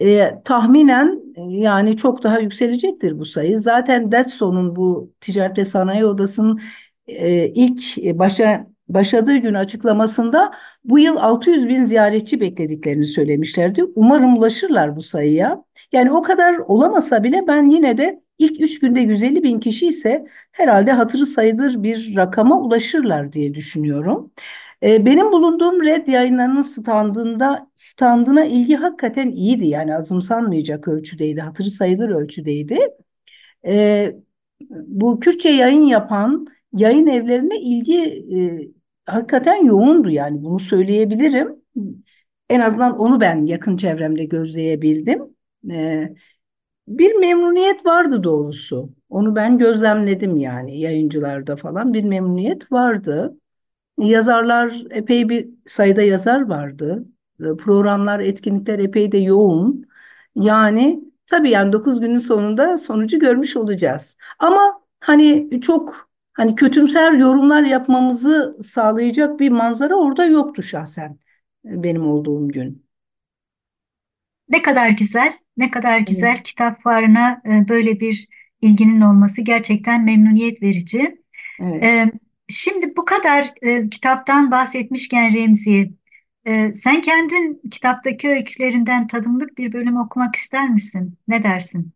E, 0.01 0.31
tahminen 0.45 1.21
yani 1.37 1.97
çok 1.97 2.23
daha 2.23 2.39
yükselecektir 2.39 3.19
bu 3.19 3.25
sayı. 3.25 3.59
Zaten 3.59 4.11
Detson'un 4.11 4.75
bu 4.75 5.13
Ticaret 5.21 5.57
ve 5.57 5.65
Sanayi 5.65 6.05
Odası'nın 6.05 6.61
e, 7.07 7.47
ilk 7.49 7.97
e, 7.97 8.19
başa 8.19 8.67
başladığı 8.89 9.37
gün 9.37 9.53
açıklamasında 9.53 10.51
bu 10.83 10.99
yıl 10.99 11.17
600 11.17 11.67
bin 11.67 11.85
ziyaretçi 11.85 12.39
beklediklerini 12.41 13.05
söylemişlerdi. 13.05 13.83
Umarım 13.95 14.37
ulaşırlar 14.37 14.95
bu 14.95 15.01
sayıya. 15.03 15.63
Yani 15.91 16.11
o 16.11 16.21
kadar 16.21 16.55
olamasa 16.57 17.23
bile 17.23 17.47
ben 17.47 17.63
yine 17.69 17.97
de 17.97 18.21
ilk 18.39 18.61
üç 18.61 18.79
günde 18.79 18.99
150 18.99 19.43
bin 19.43 19.59
kişi 19.59 19.87
ise 19.87 20.25
herhalde 20.51 20.91
hatırı 20.91 21.25
sayılır 21.25 21.83
bir 21.83 22.15
rakama 22.15 22.61
ulaşırlar 22.61 23.33
diye 23.33 23.53
düşünüyorum. 23.53 24.31
Ee, 24.85 25.05
benim 25.05 25.31
bulunduğum 25.31 25.83
Red 25.83 26.07
yayınlarının 26.07 26.61
standında 26.61 27.67
standına 27.75 28.45
ilgi 28.45 28.75
hakikaten 28.75 29.29
iyiydi. 29.31 29.67
Yani 29.67 29.95
azımsanmayacak 29.95 30.87
ölçüdeydi, 30.87 31.41
hatırı 31.41 31.69
sayılır 31.71 32.09
ölçüdeydi. 32.09 32.79
Ee, 33.65 34.15
bu 34.69 35.19
Kürtçe 35.19 35.49
yayın 35.49 35.81
yapan 35.81 36.47
yayın 36.73 37.07
evlerine 37.07 37.59
ilgi 37.59 37.99
e, 38.37 39.11
hakikaten 39.11 39.65
yoğundu 39.65 40.09
yani 40.09 40.43
bunu 40.43 40.59
söyleyebilirim. 40.59 41.55
En 42.49 42.59
azından 42.59 42.99
onu 42.99 43.21
ben 43.21 43.45
yakın 43.45 43.77
çevremde 43.77 44.25
gözleyebildim. 44.25 45.23
Ee, 45.71 46.15
bir 46.87 47.15
memnuniyet 47.15 47.85
vardı 47.85 48.23
doğrusu. 48.23 48.89
Onu 49.09 49.35
ben 49.35 49.57
gözlemledim 49.57 50.37
yani 50.37 50.79
yayıncılarda 50.79 51.55
falan 51.55 51.93
bir 51.93 52.03
memnuniyet 52.03 52.71
vardı. 52.71 53.37
Yazarlar 53.97 54.83
epey 54.89 55.29
bir 55.29 55.49
sayıda 55.67 56.01
yazar 56.01 56.41
vardı. 56.41 57.05
Programlar, 57.39 58.19
etkinlikler 58.19 58.79
epey 58.79 59.11
de 59.11 59.17
yoğun. 59.17 59.85
Yani 60.35 60.99
tabii 61.27 61.49
yani 61.49 61.73
9 61.73 61.99
günün 61.99 62.17
sonunda 62.17 62.77
sonucu 62.77 63.19
görmüş 63.19 63.55
olacağız. 63.55 64.17
Ama 64.39 64.81
hani 64.99 65.61
çok 65.61 66.09
hani 66.33 66.55
kötümser 66.55 67.11
yorumlar 67.11 67.63
yapmamızı 67.63 68.57
sağlayacak 68.63 69.39
bir 69.39 69.49
manzara 69.49 69.95
orada 69.95 70.25
yoktu 70.25 70.63
şahsen 70.63 71.19
benim 71.63 72.07
olduğum 72.07 72.47
gün. 72.47 72.85
Ne 74.49 74.61
kadar 74.61 74.89
güzel, 74.89 75.33
ne 75.57 75.71
kadar 75.71 75.99
güzel 75.99 76.33
evet. 76.35 76.43
kitap 76.43 76.81
fuarına 76.81 77.41
e, 77.45 77.69
böyle 77.69 77.99
bir 77.99 78.27
ilginin 78.61 79.01
olması 79.01 79.41
gerçekten 79.41 80.03
memnuniyet 80.03 80.61
verici. 80.61 81.21
Evet. 81.59 82.13
E, 82.49 82.53
şimdi 82.53 82.95
bu 82.95 83.05
kadar 83.05 83.53
e, 83.61 83.89
kitaptan 83.89 84.51
bahsetmişken 84.51 85.33
Remzi, 85.35 85.93
sen 86.75 87.01
kendin 87.01 87.61
kitaptaki 87.71 88.29
öykülerinden 88.29 89.07
tadımlık 89.07 89.57
bir 89.57 89.73
bölüm 89.73 89.97
okumak 89.97 90.35
ister 90.35 90.69
misin? 90.69 91.17
Ne 91.27 91.43
dersin? 91.43 91.93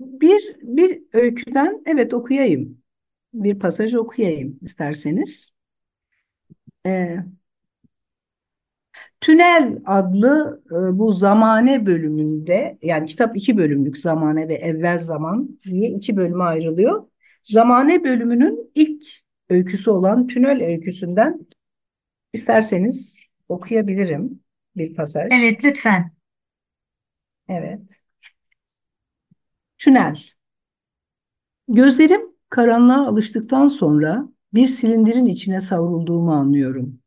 Bir, 0.00 0.56
bir 0.62 1.02
öyküden 1.12 1.82
evet 1.86 2.14
okuyayım. 2.14 2.82
Bir 3.34 3.58
pasaj 3.58 3.94
okuyayım 3.94 4.58
isterseniz. 4.62 5.50
Ee, 6.84 7.24
Tünel 9.20 9.78
adlı 9.86 10.62
e, 10.70 10.98
bu 10.98 11.12
zamane 11.12 11.86
bölümünde 11.86 12.78
yani 12.82 13.06
kitap 13.06 13.36
iki 13.36 13.56
bölümlük 13.56 13.98
zamane 13.98 14.48
ve 14.48 14.54
evvel 14.54 14.98
zaman 14.98 15.58
diye 15.64 15.90
iki 15.90 16.16
bölüme 16.16 16.44
ayrılıyor. 16.44 17.04
Zamane 17.42 18.04
bölümünün 18.04 18.70
ilk 18.74 19.02
öyküsü 19.48 19.90
olan 19.90 20.26
Tünel 20.26 20.62
öyküsünden 20.62 21.46
isterseniz 22.32 23.18
okuyabilirim 23.48 24.40
bir 24.76 24.94
pasaj. 24.94 25.28
Evet 25.32 25.64
lütfen. 25.64 26.12
Evet. 27.48 28.00
Tünel. 29.78 30.18
Gözlerim 31.68 32.20
karanlığa 32.48 33.06
alıştıktan 33.06 33.66
sonra 33.68 34.28
bir 34.54 34.66
silindirin 34.66 35.26
içine 35.26 35.60
savrulduğumu 35.60 36.32
anlıyorum. 36.32 36.98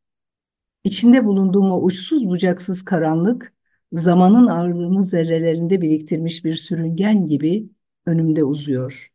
İçinde 0.83 1.25
bulunduğum 1.25 1.71
o 1.71 1.81
uçsuz 1.81 2.27
bucaksız 2.27 2.85
karanlık, 2.85 3.53
zamanın 3.91 4.47
ağırlığını 4.47 5.03
zerrelerinde 5.03 5.81
biriktirmiş 5.81 6.45
bir 6.45 6.53
sürüngen 6.53 7.25
gibi 7.25 7.69
önümde 8.05 8.43
uzuyor. 8.43 9.14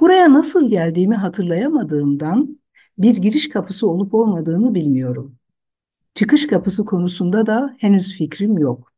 Buraya 0.00 0.32
nasıl 0.32 0.70
geldiğimi 0.70 1.14
hatırlayamadığımdan 1.16 2.58
bir 2.98 3.16
giriş 3.16 3.48
kapısı 3.48 3.88
olup 3.88 4.14
olmadığını 4.14 4.74
bilmiyorum. 4.74 5.36
Çıkış 6.14 6.46
kapısı 6.46 6.84
konusunda 6.84 7.46
da 7.46 7.76
henüz 7.78 8.18
fikrim 8.18 8.58
yok. 8.58 8.92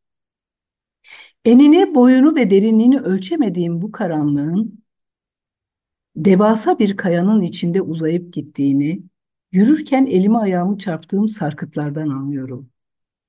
Enini, 1.45 1.95
boyunu 1.95 2.37
ve 2.37 2.51
derinliğini 2.51 3.01
ölçemediğim 3.01 3.83
bu 3.83 3.93
karanlığın 3.93 4.83
devasa 6.17 6.79
bir 6.79 6.97
kayanın 6.97 7.43
içinde 7.43 7.83
uzayıp 7.83 8.33
gittiğini, 8.33 9.03
Yürürken 9.53 10.07
elimi 10.07 10.39
ayağımı 10.39 10.79
çarptığım 10.79 11.29
sarkıtlardan 11.29 12.09
anlıyorum. 12.09 12.71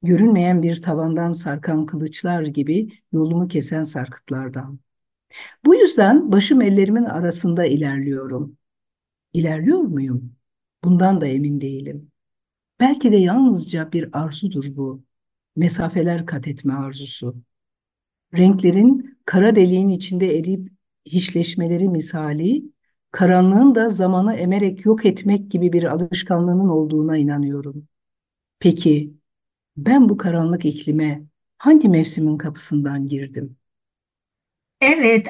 Görünmeyen 0.04 0.64
bir 0.64 0.82
tavandan 0.82 1.32
sarkan 1.32 1.86
kılıçlar 1.86 2.44
gibi 2.44 2.90
yolumu 3.14 3.48
kesen 3.48 3.84
sarkıtlardan. 3.84 4.80
Bu 5.66 5.76
yüzden 5.76 6.32
başım 6.32 6.62
ellerimin 6.62 7.04
arasında 7.06 7.66
ilerliyorum. 7.66 8.58
İlerliyor 9.34 9.80
muyum? 9.80 10.36
Bundan 10.84 11.22
da 11.22 11.28
emin 11.28 11.62
değilim. 11.62 12.12
Belki 12.80 13.12
de 13.12 13.18
yalnızca 13.18 13.92
bir 13.94 14.10
arzudur 14.14 14.66
bu. 14.78 15.04
Mesafeler 15.56 16.28
kat 16.28 16.48
etme 16.48 16.74
arzusu. 16.74 17.36
Renklerin 18.38 19.18
kara 19.26 19.56
deliğin 19.56 19.90
içinde 19.90 20.38
eriyip 20.40 20.72
hiçleşmeleri 21.06 21.90
misali 21.90 22.64
karanlığın 23.12 23.76
da 23.76 23.90
zamanı 23.90 24.34
emerek 24.36 24.86
yok 24.86 25.06
etmek 25.06 25.52
gibi 25.52 25.74
bir 25.74 25.84
alışkanlığının 25.84 26.70
olduğuna 26.70 27.18
inanıyorum. 27.18 27.88
Peki 28.60 29.14
ben 29.78 30.10
bu 30.10 30.18
karanlık 30.18 30.66
iklime 30.66 31.24
hangi 31.60 31.90
mevsimin 31.90 32.38
kapısından 32.38 33.08
girdim? 33.08 33.58
Evet, 34.84 35.28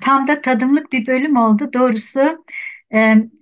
tam 0.00 0.26
da 0.28 0.40
tadımlık 0.40 0.92
bir 0.92 1.06
bölüm 1.06 1.36
oldu. 1.36 1.72
Doğrusu 1.72 2.44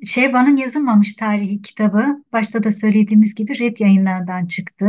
Şevvan'ın 0.07 0.57
yazılmamış 0.57 1.17
tarihi 1.17 1.63
kitabı, 1.63 2.25
başta 2.33 2.63
da 2.65 2.73
söylediğimiz 2.73 3.35
gibi 3.35 3.59
Red 3.59 3.77
yayınlardan 3.79 4.47
çıktı. 4.47 4.89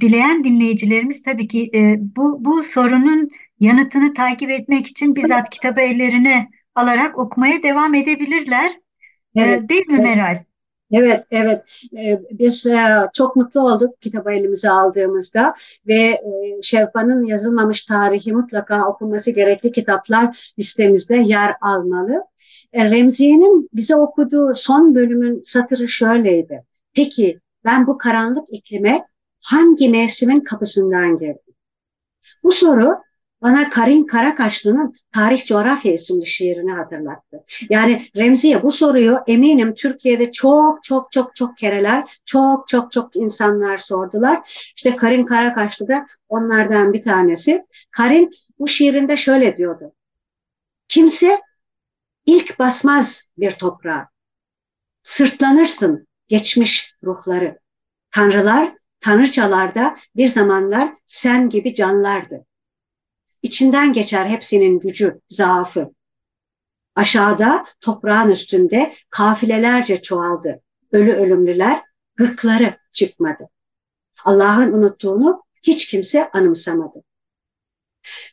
Dileyen 0.00 0.44
dinleyicilerimiz 0.44 1.22
tabii 1.22 1.48
ki 1.48 1.70
bu, 2.16 2.44
bu 2.44 2.62
sorunun 2.62 3.30
yanıtını 3.60 4.14
takip 4.14 4.50
etmek 4.50 4.86
için 4.86 5.16
bizzat 5.16 5.50
kitabı 5.50 5.80
ellerine 5.80 6.50
alarak 6.74 7.18
okumaya 7.18 7.62
devam 7.62 7.94
edebilirler. 7.94 8.72
Evet, 9.36 9.68
Değil 9.68 9.86
mi 9.86 9.98
Meral? 9.98 10.44
Evet, 10.92 11.26
evet. 11.30 11.64
Ee, 11.96 12.20
biz 12.30 12.66
e, 12.66 13.08
çok 13.14 13.36
mutlu 13.36 13.60
olduk 13.60 14.02
kitabı 14.02 14.32
elimize 14.32 14.70
aldığımızda 14.70 15.54
ve 15.86 15.94
e, 15.94 16.62
Şevfa'nın 16.62 17.24
yazılmamış 17.24 17.84
tarihi 17.84 18.32
mutlaka 18.32 18.88
okunması 18.88 19.30
gerekli 19.30 19.72
kitaplar 19.72 20.52
listemizde 20.58 21.16
yer 21.16 21.54
almalı. 21.60 22.24
E, 22.72 22.84
Remziye'nin 22.90 23.68
bize 23.72 23.96
okuduğu 23.96 24.54
son 24.54 24.94
bölümün 24.94 25.42
satırı 25.44 25.88
şöyleydi. 25.88 26.64
Peki 26.94 27.40
ben 27.64 27.86
bu 27.86 27.98
karanlık 27.98 28.44
iklime 28.52 29.06
hangi 29.40 29.88
mevsimin 29.88 30.40
kapısından 30.40 31.18
girdim? 31.18 31.54
Bu 32.42 32.52
soru 32.52 32.98
bana 33.42 33.70
Karin 33.70 34.06
Karakaşlı'nın 34.06 34.94
Tarih 35.12 35.44
Coğrafya 35.44 35.92
isimli 35.92 36.26
şiirini 36.26 36.72
hatırlattı. 36.72 37.44
Yani 37.70 38.02
Remziye 38.16 38.62
bu 38.62 38.70
soruyu 38.72 39.18
eminim 39.26 39.74
Türkiye'de 39.74 40.32
çok 40.32 40.82
çok 40.82 41.12
çok 41.12 41.36
çok 41.36 41.56
kereler, 41.56 42.20
çok 42.24 42.68
çok 42.68 42.92
çok 42.92 43.16
insanlar 43.16 43.78
sordular. 43.78 44.70
İşte 44.76 44.96
Karin 44.96 45.24
Karakaşlı 45.24 45.88
da 45.88 46.06
onlardan 46.28 46.92
bir 46.92 47.02
tanesi. 47.02 47.66
Karin 47.90 48.30
bu 48.58 48.68
şiirinde 48.68 49.16
şöyle 49.16 49.56
diyordu. 49.56 49.92
Kimse 50.88 51.40
ilk 52.26 52.58
basmaz 52.58 53.28
bir 53.38 53.50
toprağa. 53.50 54.08
Sırtlanırsın 55.02 56.06
geçmiş 56.28 56.94
ruhları. 57.04 57.58
Tanrılar, 58.10 58.74
tanrıçalarda 59.00 59.96
bir 60.16 60.28
zamanlar 60.28 60.92
sen 61.06 61.48
gibi 61.48 61.74
canlardı. 61.74 62.46
İçinden 63.42 63.92
geçer 63.92 64.26
hepsinin 64.26 64.80
gücü, 64.80 65.20
zaafı. 65.28 65.90
Aşağıda 66.94 67.66
toprağın 67.80 68.30
üstünde 68.30 68.94
kafilelerce 69.10 70.02
çoğaldı. 70.02 70.62
Ölü 70.92 71.12
ölümlüler 71.12 71.82
gıkları 72.16 72.78
çıkmadı. 72.92 73.48
Allah'ın 74.24 74.72
unuttuğunu 74.72 75.44
hiç 75.62 75.88
kimse 75.88 76.30
anımsamadı. 76.30 77.02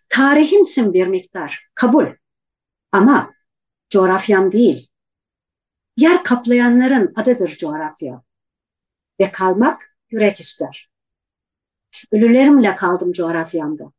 Tarihimsin 0.09 0.93
bir 0.93 1.07
miktar, 1.07 1.67
kabul. 1.75 2.05
Ama 2.91 3.33
coğrafyam 3.89 4.51
değil. 4.51 4.89
Yer 5.97 6.23
kaplayanların 6.23 7.13
adıdır 7.15 7.57
coğrafya. 7.57 8.23
Ve 9.19 9.31
kalmak 9.31 9.97
yürek 10.09 10.39
ister. 10.39 10.89
Ölülerimle 12.11 12.75
kaldım 12.75 13.11
coğrafyamda. 13.11 13.91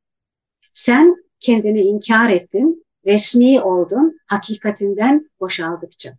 Sen 0.79 1.17
kendini 1.41 1.81
inkar 1.81 2.31
ettin, 2.31 2.87
resmi 3.07 3.61
oldun, 3.61 4.19
hakikatinden 4.27 5.31
boşaldıkça. 5.41 6.19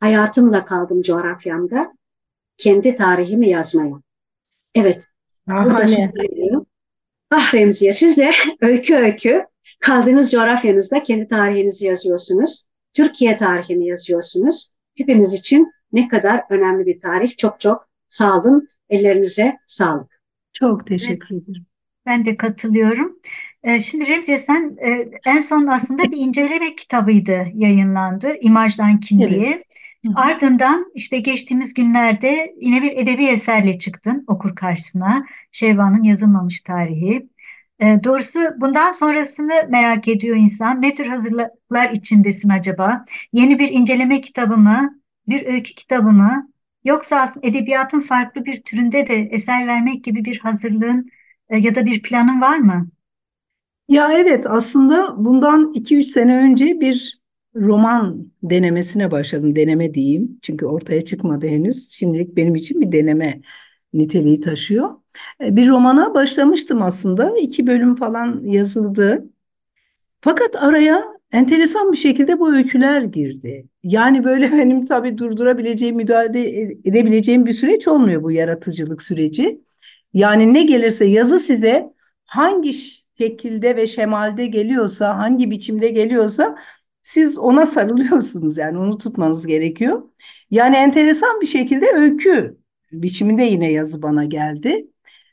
Hayatımla 0.00 0.64
kaldım 0.64 1.02
coğrafyamda, 1.02 1.92
kendi 2.56 2.96
tarihimi 2.96 3.48
yazmaya. 3.48 4.02
Evet, 4.74 5.08
burada 5.46 5.86
Şahane. 5.86 6.12
söylüyorum. 6.16 6.66
Ah 7.30 7.54
Remziye, 7.54 7.92
siz 7.92 8.16
de 8.16 8.30
öykü 8.60 8.94
öykü 8.94 9.46
kaldığınız 9.80 10.30
coğrafyanızda 10.30 11.02
kendi 11.02 11.28
tarihinizi 11.28 11.86
yazıyorsunuz. 11.86 12.66
Türkiye 12.92 13.36
tarihini 13.36 13.86
yazıyorsunuz. 13.86 14.72
Hepimiz 14.94 15.32
için 15.32 15.72
ne 15.92 16.08
kadar 16.08 16.44
önemli 16.50 16.86
bir 16.86 17.00
tarih. 17.00 17.36
Çok 17.36 17.60
çok 17.60 17.88
sağ 18.08 18.38
olun. 18.38 18.68
Ellerinize 18.88 19.56
sağlık. 19.66 20.20
Çok 20.52 20.86
teşekkür 20.86 21.36
ederim. 21.36 21.66
Ben 22.06 22.24
de 22.26 22.36
katılıyorum. 22.36 23.18
Ee, 23.62 23.80
Şimdi 23.80 24.06
Remziye 24.06 24.38
sen 24.38 24.76
e, 24.86 25.08
en 25.26 25.40
son 25.40 25.66
aslında 25.66 26.02
bir 26.02 26.16
inceleme 26.16 26.76
kitabıydı 26.76 27.46
yayınlandı. 27.54 28.36
İmajdan 28.40 29.00
Kimliğe. 29.00 29.64
Hı. 30.06 30.12
Ardından 30.14 30.92
işte 30.94 31.18
geçtiğimiz 31.18 31.74
günlerde 31.74 32.54
yine 32.60 32.82
bir 32.82 32.92
edebi 32.96 33.26
eserle 33.26 33.78
çıktın 33.78 34.24
okur 34.26 34.54
karşısına. 34.56 35.26
Şevva'nın 35.52 36.02
yazılmamış 36.02 36.60
tarihi. 36.60 37.28
Ee, 37.80 38.00
doğrusu 38.04 38.40
bundan 38.60 38.92
sonrasını 38.92 39.52
merak 39.68 40.08
ediyor 40.08 40.36
insan. 40.36 40.82
Ne 40.82 40.94
tür 40.94 41.06
hazırlıklar 41.06 41.90
içindesin 41.90 42.48
acaba? 42.48 43.04
Yeni 43.32 43.58
bir 43.58 43.68
inceleme 43.68 44.20
kitabı 44.20 44.56
mı? 44.56 45.00
Bir 45.28 45.46
öykü 45.46 45.74
kitabı 45.74 46.12
mı? 46.12 46.48
Yoksa 46.84 47.20
aslında 47.20 47.46
edebiyatın 47.46 48.00
farklı 48.00 48.44
bir 48.44 48.62
türünde 48.62 49.08
de 49.08 49.14
eser 49.30 49.66
vermek 49.66 50.04
gibi 50.04 50.24
bir 50.24 50.38
hazırlığın 50.38 51.10
e, 51.50 51.58
ya 51.58 51.74
da 51.74 51.86
bir 51.86 52.02
planın 52.02 52.40
var 52.40 52.58
mı? 52.58 52.88
Ya 53.88 54.12
evet 54.12 54.46
aslında 54.46 55.24
bundan 55.24 55.72
2-3 55.72 56.06
sene 56.06 56.36
önce 56.38 56.80
bir 56.80 57.20
roman 57.56 58.32
denemesine 58.42 59.10
başladım. 59.10 59.56
Deneme 59.56 59.94
diyeyim. 59.94 60.38
Çünkü 60.42 60.66
ortaya 60.66 61.00
çıkmadı 61.00 61.46
henüz. 61.46 61.90
Şimdilik 61.90 62.36
benim 62.36 62.54
için 62.54 62.80
bir 62.80 62.92
deneme 62.92 63.40
niteliği 63.92 64.40
taşıyor. 64.40 64.90
E, 65.44 65.56
Bir 65.56 65.68
romana 65.68 66.14
başlamıştım 66.14 66.82
aslında. 66.82 67.38
İki 67.38 67.66
bölüm 67.66 67.94
falan 67.96 68.42
yazıldı. 68.44 69.24
Fakat 70.20 70.56
araya 70.56 71.04
enteresan 71.32 71.92
bir 71.92 71.96
şekilde 71.96 72.38
bu 72.40 72.54
öyküler 72.54 73.02
girdi. 73.02 73.66
Yani 73.82 74.24
böyle 74.24 74.52
benim 74.52 74.86
tabii 74.86 75.18
durdurabileceğim, 75.18 75.96
müdahale 75.96 76.50
edebileceğim 76.84 77.46
bir 77.46 77.52
süreç 77.52 77.88
olmuyor 77.88 78.22
bu 78.22 78.32
yaratıcılık 78.32 79.02
süreci. 79.02 79.60
Yani 80.14 80.54
ne 80.54 80.62
gelirse 80.62 81.04
yazı 81.04 81.40
size 81.40 81.92
hangi 82.26 82.72
şekilde 83.18 83.76
ve 83.76 83.86
şemalde 83.86 84.46
geliyorsa, 84.46 85.18
hangi 85.18 85.50
biçimde 85.50 85.88
geliyorsa 85.88 86.58
siz 87.02 87.38
ona 87.38 87.66
sarılıyorsunuz. 87.66 88.58
Yani 88.58 88.78
onu 88.78 88.98
tutmanız 88.98 89.46
gerekiyor. 89.46 90.02
Yani 90.50 90.76
enteresan 90.76 91.40
bir 91.40 91.46
şekilde 91.46 91.86
öykü 91.94 92.58
biçiminde 92.92 93.42
yine 93.42 93.72
yazı 93.72 94.02
bana 94.02 94.24
geldi. 94.24 94.86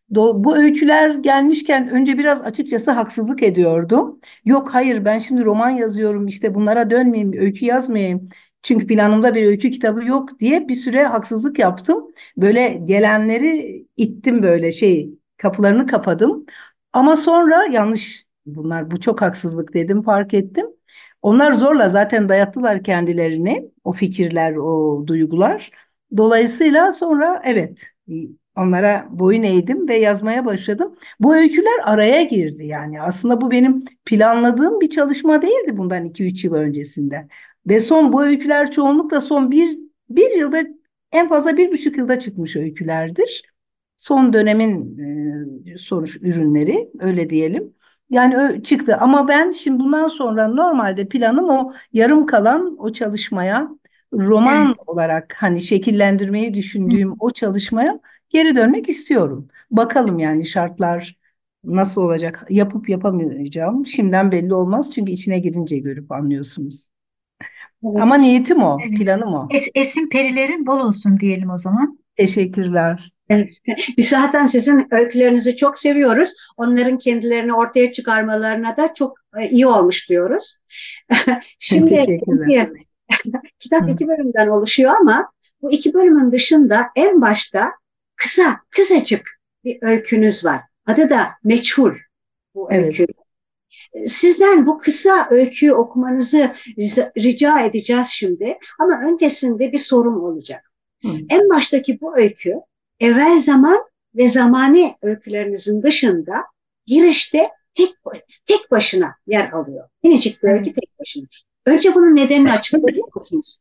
Bu 0.09 0.57
öyküler 0.57 1.15
gelmişken 1.15 1.89
önce 1.89 2.17
biraz 2.17 2.41
açıkçası 2.41 2.91
haksızlık 2.91 3.43
ediyordum. 3.43 4.19
Yok 4.45 4.73
hayır 4.73 5.05
ben 5.05 5.19
şimdi 5.19 5.43
roman 5.45 5.69
yazıyorum 5.69 6.27
işte 6.27 6.55
bunlara 6.55 6.89
dönmeyeyim, 6.89 7.33
öykü 7.33 7.65
yazmayayım. 7.65 8.29
Çünkü 8.63 8.87
planımda 8.87 9.35
bir 9.35 9.45
öykü 9.45 9.69
kitabı 9.71 10.03
yok 10.05 10.39
diye 10.39 10.67
bir 10.67 10.73
süre 10.75 11.03
haksızlık 11.05 11.59
yaptım. 11.59 12.11
Böyle 12.37 12.69
gelenleri 12.85 13.85
ittim 13.97 14.43
böyle 14.43 14.71
şey 14.71 15.09
kapılarını 15.37 15.87
kapadım. 15.87 16.45
Ama 16.93 17.15
sonra 17.15 17.65
yanlış 17.65 18.25
bunlar 18.45 18.91
bu 18.91 18.99
çok 18.99 19.21
haksızlık 19.21 19.73
dedim 19.73 20.01
fark 20.01 20.33
ettim. 20.33 20.65
Onlar 21.21 21.51
zorla 21.51 21.89
zaten 21.89 22.29
dayattılar 22.29 22.83
kendilerini 22.83 23.71
o 23.83 23.91
fikirler 23.93 24.55
o 24.55 25.03
duygular. 25.07 25.71
Dolayısıyla 26.17 26.91
sonra 26.91 27.41
evet 27.45 27.91
onlara 28.57 29.07
boyun 29.11 29.43
eğdim 29.43 29.89
ve 29.89 29.95
yazmaya 29.97 30.45
başladım. 30.45 30.95
Bu 31.19 31.35
öyküler 31.35 31.79
araya 31.83 32.23
girdi 32.23 32.65
yani. 32.65 33.01
Aslında 33.01 33.41
bu 33.41 33.51
benim 33.51 33.85
planladığım 34.05 34.79
bir 34.81 34.89
çalışma 34.89 35.41
değildi 35.41 35.77
bundan 35.77 36.05
2-3 36.05 36.45
yıl 36.45 36.53
öncesinde. 36.53 37.27
Ve 37.67 37.79
son 37.79 38.13
bu 38.13 38.23
öyküler 38.23 38.71
çoğunlukla 38.71 39.21
son 39.21 39.51
bir, 39.51 39.79
bir 40.09 40.31
yılda 40.31 40.63
en 41.11 41.29
fazla 41.29 41.57
bir 41.57 41.71
buçuk 41.71 41.97
yılda 41.97 42.19
çıkmış 42.19 42.55
öykülerdir. 42.55 43.43
Son 43.97 44.33
dönemin 44.33 44.97
e, 45.73 45.77
sonuç 45.77 46.17
ürünleri 46.21 46.89
öyle 46.99 47.29
diyelim. 47.29 47.73
Yani 48.09 48.37
ö- 48.37 48.63
çıktı 48.63 48.97
ama 48.97 49.27
ben 49.27 49.51
şimdi 49.51 49.79
bundan 49.83 50.07
sonra 50.07 50.47
normalde 50.47 51.07
planım 51.07 51.49
o 51.49 51.73
yarım 51.93 52.25
kalan 52.25 52.75
o 52.79 52.91
çalışmaya 52.93 53.69
roman 54.13 54.75
Evet. 54.75 54.77
olarak 54.87 55.35
hani 55.37 55.61
şekillendirmeyi 55.61 56.53
düşündüğüm 56.53 57.15
o 57.19 57.31
çalışmaya 57.31 57.99
geri 58.29 58.55
dönmek 58.55 58.89
istiyorum. 58.89 59.47
Bakalım 59.71 60.19
yani 60.19 60.45
şartlar 60.45 61.17
nasıl 61.63 62.01
olacak? 62.01 62.45
Yapıp 62.49 62.89
yapamayacağım. 62.89 63.85
Şimdiden 63.85 64.31
belli 64.31 64.53
olmaz 64.53 64.91
çünkü 64.95 65.11
içine 65.11 65.39
girince 65.39 65.77
görüp 65.79 66.11
anlıyorsunuz. 66.11 66.89
Evet. 67.85 68.01
Ama 68.01 68.15
niyetim 68.17 68.63
o, 68.63 68.77
Evet. 68.87 68.97
planım 68.97 69.33
o. 69.33 69.47
Es- 69.51 69.71
esin 69.75 70.09
perilerin 70.09 70.67
bol 70.67 70.79
olsun 70.79 71.19
diyelim 71.19 71.49
o 71.49 71.57
zaman. 71.57 71.99
Teşekkürler. 72.15 73.11
Evet. 73.29 73.49
Biz 73.97 74.09
zaten 74.09 74.45
sizin 74.45 74.87
öykülerinizi 74.91 75.55
çok 75.55 75.79
seviyoruz. 75.79 76.29
Onların 76.57 76.97
kendilerini 76.97 77.53
ortaya 77.53 77.91
çıkarmalarına 77.91 78.77
da 78.77 78.93
çok 78.93 79.17
e, 79.37 79.49
iyi 79.49 79.67
olmuş 79.67 80.09
diyoruz. 80.09 80.57
Şimdi 81.59 82.05
kitap 83.59 83.87
Hı. 83.87 83.91
iki 83.91 84.07
bölümden 84.07 84.47
oluşuyor 84.47 84.91
ama 85.01 85.31
bu 85.61 85.71
iki 85.71 85.93
bölümün 85.93 86.31
dışında 86.31 86.87
en 86.95 87.21
başta 87.21 87.71
kısa, 88.15 88.59
kısacık 88.69 89.39
bir 89.63 89.77
öykünüz 89.81 90.45
var. 90.45 90.61
Adı 90.85 91.09
da 91.09 91.27
Meçhul 91.43 91.93
bu 92.55 92.67
Evet. 92.71 92.85
öykü. 92.99 93.20
Sizden 94.07 94.65
bu 94.65 94.77
kısa 94.77 95.27
öyküyü 95.29 95.73
okumanızı 95.73 96.55
rica- 97.17 97.69
edeceğiz 97.69 98.07
şimdi. 98.07 98.57
Ama 98.79 99.01
öncesinde 99.11 99.71
bir 99.71 99.77
sorum 99.77 100.23
olacak. 100.23 100.71
Hı. 101.01 101.07
En 101.29 101.49
baştaki 101.49 102.01
bu 102.01 102.17
öykü 102.17 102.53
evvel 102.99 103.37
zaman 103.37 103.79
ve 104.15 104.27
zamani 104.27 104.95
öykülerinizin 105.01 105.83
dışında 105.83 106.33
girişte 106.85 107.49
tek 107.73 107.89
tek 108.45 108.71
başına 108.71 109.15
yer 109.27 109.51
alıyor. 109.51 109.89
Minicik 110.03 110.43
bir 110.43 110.49
öykü 110.49 110.73
tek 110.73 110.99
başına. 110.99 111.25
Önce 111.65 111.95
bunun 111.95 112.15
nedenini 112.15 112.51
açıklayabilir 112.51 113.03
misiniz? 113.15 113.59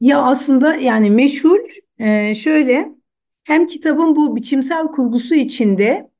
Ya 0.00 0.22
aslında 0.22 0.74
yani 0.74 1.10
meşhur 1.10 1.60
e, 1.98 2.34
şöyle 2.34 2.88
hem 3.44 3.66
kitabın 3.66 4.16
bu 4.16 4.36
biçimsel 4.36 4.86
kurgusu 4.86 5.34
içinde 5.34 6.10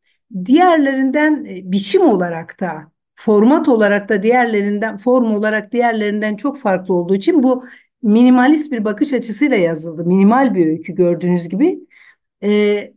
diğerlerinden 0.44 1.44
e, 1.44 1.72
biçim 1.72 2.02
olarak 2.02 2.60
da 2.60 2.92
format 3.14 3.68
olarak 3.68 4.08
da 4.08 4.22
diğerlerinden 4.22 4.96
form 4.96 5.34
olarak 5.34 5.72
diğerlerinden 5.72 6.36
çok 6.36 6.58
farklı 6.58 6.94
olduğu 6.94 7.14
için 7.14 7.42
bu 7.42 7.64
minimalist 8.02 8.72
bir 8.72 8.84
bakış 8.84 9.12
açısıyla 9.12 9.56
yazıldı. 9.56 10.04
Minimal 10.04 10.54
bir 10.54 10.66
öykü 10.66 10.94
gördüğünüz 10.94 11.48
gibi. 11.48 11.78
E, 12.42 12.92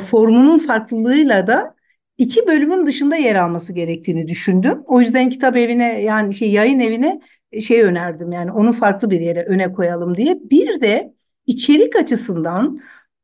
formunun 0.00 0.58
farklılığıyla 0.58 1.46
da 1.46 1.74
iki 2.18 2.46
bölümün 2.46 2.86
dışında 2.86 3.16
yer 3.16 3.34
alması 3.36 3.72
gerektiğini 3.72 4.28
düşündüm. 4.28 4.82
O 4.86 5.00
yüzden 5.00 5.28
kitap 5.30 5.56
evine 5.56 6.02
yani 6.02 6.34
şey 6.34 6.50
yayın 6.50 6.80
evine 6.80 7.20
şey 7.60 7.82
önerdim 7.82 8.32
yani 8.32 8.52
onu 8.52 8.72
farklı 8.72 9.10
bir 9.10 9.20
yere 9.20 9.44
öne 9.44 9.72
koyalım 9.72 10.16
diye. 10.16 10.38
Bir 10.50 10.80
de 10.80 11.14
içerik 11.46 11.96
açısından 11.96 12.78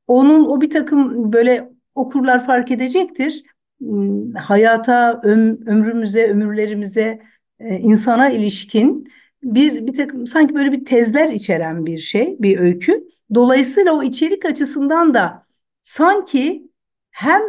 onun 0.07 0.45
o 0.45 0.61
bir 0.61 0.71
takım 0.71 1.33
böyle 1.33 1.71
okurlar 2.01 2.47
fark 2.47 2.71
edecektir. 2.71 3.43
Hmm, 3.81 4.33
Hayata, 4.33 5.21
öm- 5.25 5.67
ömrümüze, 5.67 6.31
ömürlerimize, 6.31 7.23
e, 7.61 7.79
insana 7.79 8.31
ilişkin 8.31 9.09
bir 9.43 9.87
bir 9.87 9.95
takım 9.95 10.27
sanki 10.27 10.55
böyle 10.55 10.73
bir 10.73 10.85
tezler 10.85 11.29
içeren 11.33 11.87
bir 11.87 11.99
şey, 11.99 12.37
bir 12.41 12.59
öykü. 12.59 13.09
Dolayısıyla 13.35 13.93
o 13.93 14.03
içerik 14.03 14.45
açısından 14.45 15.15
da 15.15 15.47
sanki 15.83 16.71
hem 17.11 17.43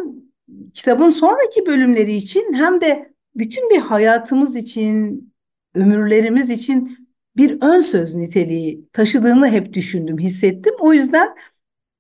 kitabın 0.73 1.09
sonraki 1.09 1.65
bölümleri 1.65 2.15
için 2.15 2.53
hem 2.53 2.81
de 2.81 3.13
bütün 3.35 3.69
bir 3.69 3.79
hayatımız 3.79 4.55
için, 4.55 5.33
ömürlerimiz 5.75 6.49
için 6.49 6.97
bir 7.37 7.61
ön 7.61 7.79
söz 7.79 8.15
niteliği 8.15 8.85
taşıdığını 8.93 9.47
hep 9.47 9.73
düşündüm, 9.73 10.17
hissettim. 10.17 10.73
O 10.79 10.93
yüzden 10.93 11.35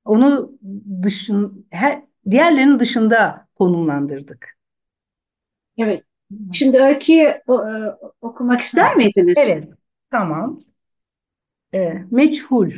onu 0.05 0.59
dışın, 1.03 1.65
her, 1.69 2.01
diğerlerinin 2.29 2.79
dışında 2.79 3.47
konumlandırdık. 3.55 4.57
Evet. 5.77 6.03
Şimdi 6.53 6.77
öyküyü 6.77 7.23
e, 7.23 7.41
okumak 8.21 8.61
ister 8.61 8.95
miydiniz? 8.95 9.37
Evet, 9.37 9.67
tamam. 10.11 10.59
Ee, 11.73 12.05
meçhul. 12.11 12.71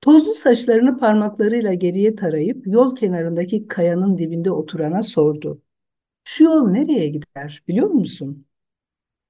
Tozlu 0.00 0.34
saçlarını 0.34 0.98
parmaklarıyla 0.98 1.74
geriye 1.74 2.16
tarayıp 2.16 2.66
yol 2.66 2.96
kenarındaki 2.96 3.68
kayanın 3.68 4.18
dibinde 4.18 4.50
oturana 4.50 5.02
sordu. 5.02 5.62
Şu 6.24 6.44
yol 6.44 6.68
nereye 6.68 7.08
gider 7.08 7.62
biliyor 7.68 7.88
musun? 7.88 8.46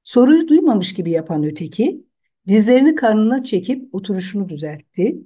Soruyu 0.03 0.49
duymamış 0.49 0.95
gibi 0.95 1.11
yapan 1.11 1.45
öteki 1.45 2.05
dizlerini 2.49 2.95
karnına 2.95 3.45
çekip 3.45 3.95
oturuşunu 3.95 4.49
düzeltti. 4.49 5.19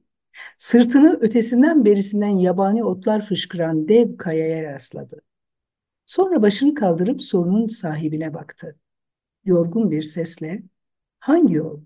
Sırtını 0.59 1.18
ötesinden 1.20 1.85
berisinden 1.85 2.29
yabani 2.38 2.85
otlar 2.85 3.27
fışkıran 3.27 3.88
dev 3.88 4.16
kayaya 4.16 4.72
rastladı. 4.72 5.20
Sonra 6.07 6.42
başını 6.42 6.75
kaldırıp 6.75 7.22
sorunun 7.22 7.68
sahibine 7.68 8.35
baktı. 8.35 8.77
Yorgun 9.44 9.90
bir 9.90 10.03
sesle 10.03 10.62
hangi 11.20 11.55
yol 11.55 11.81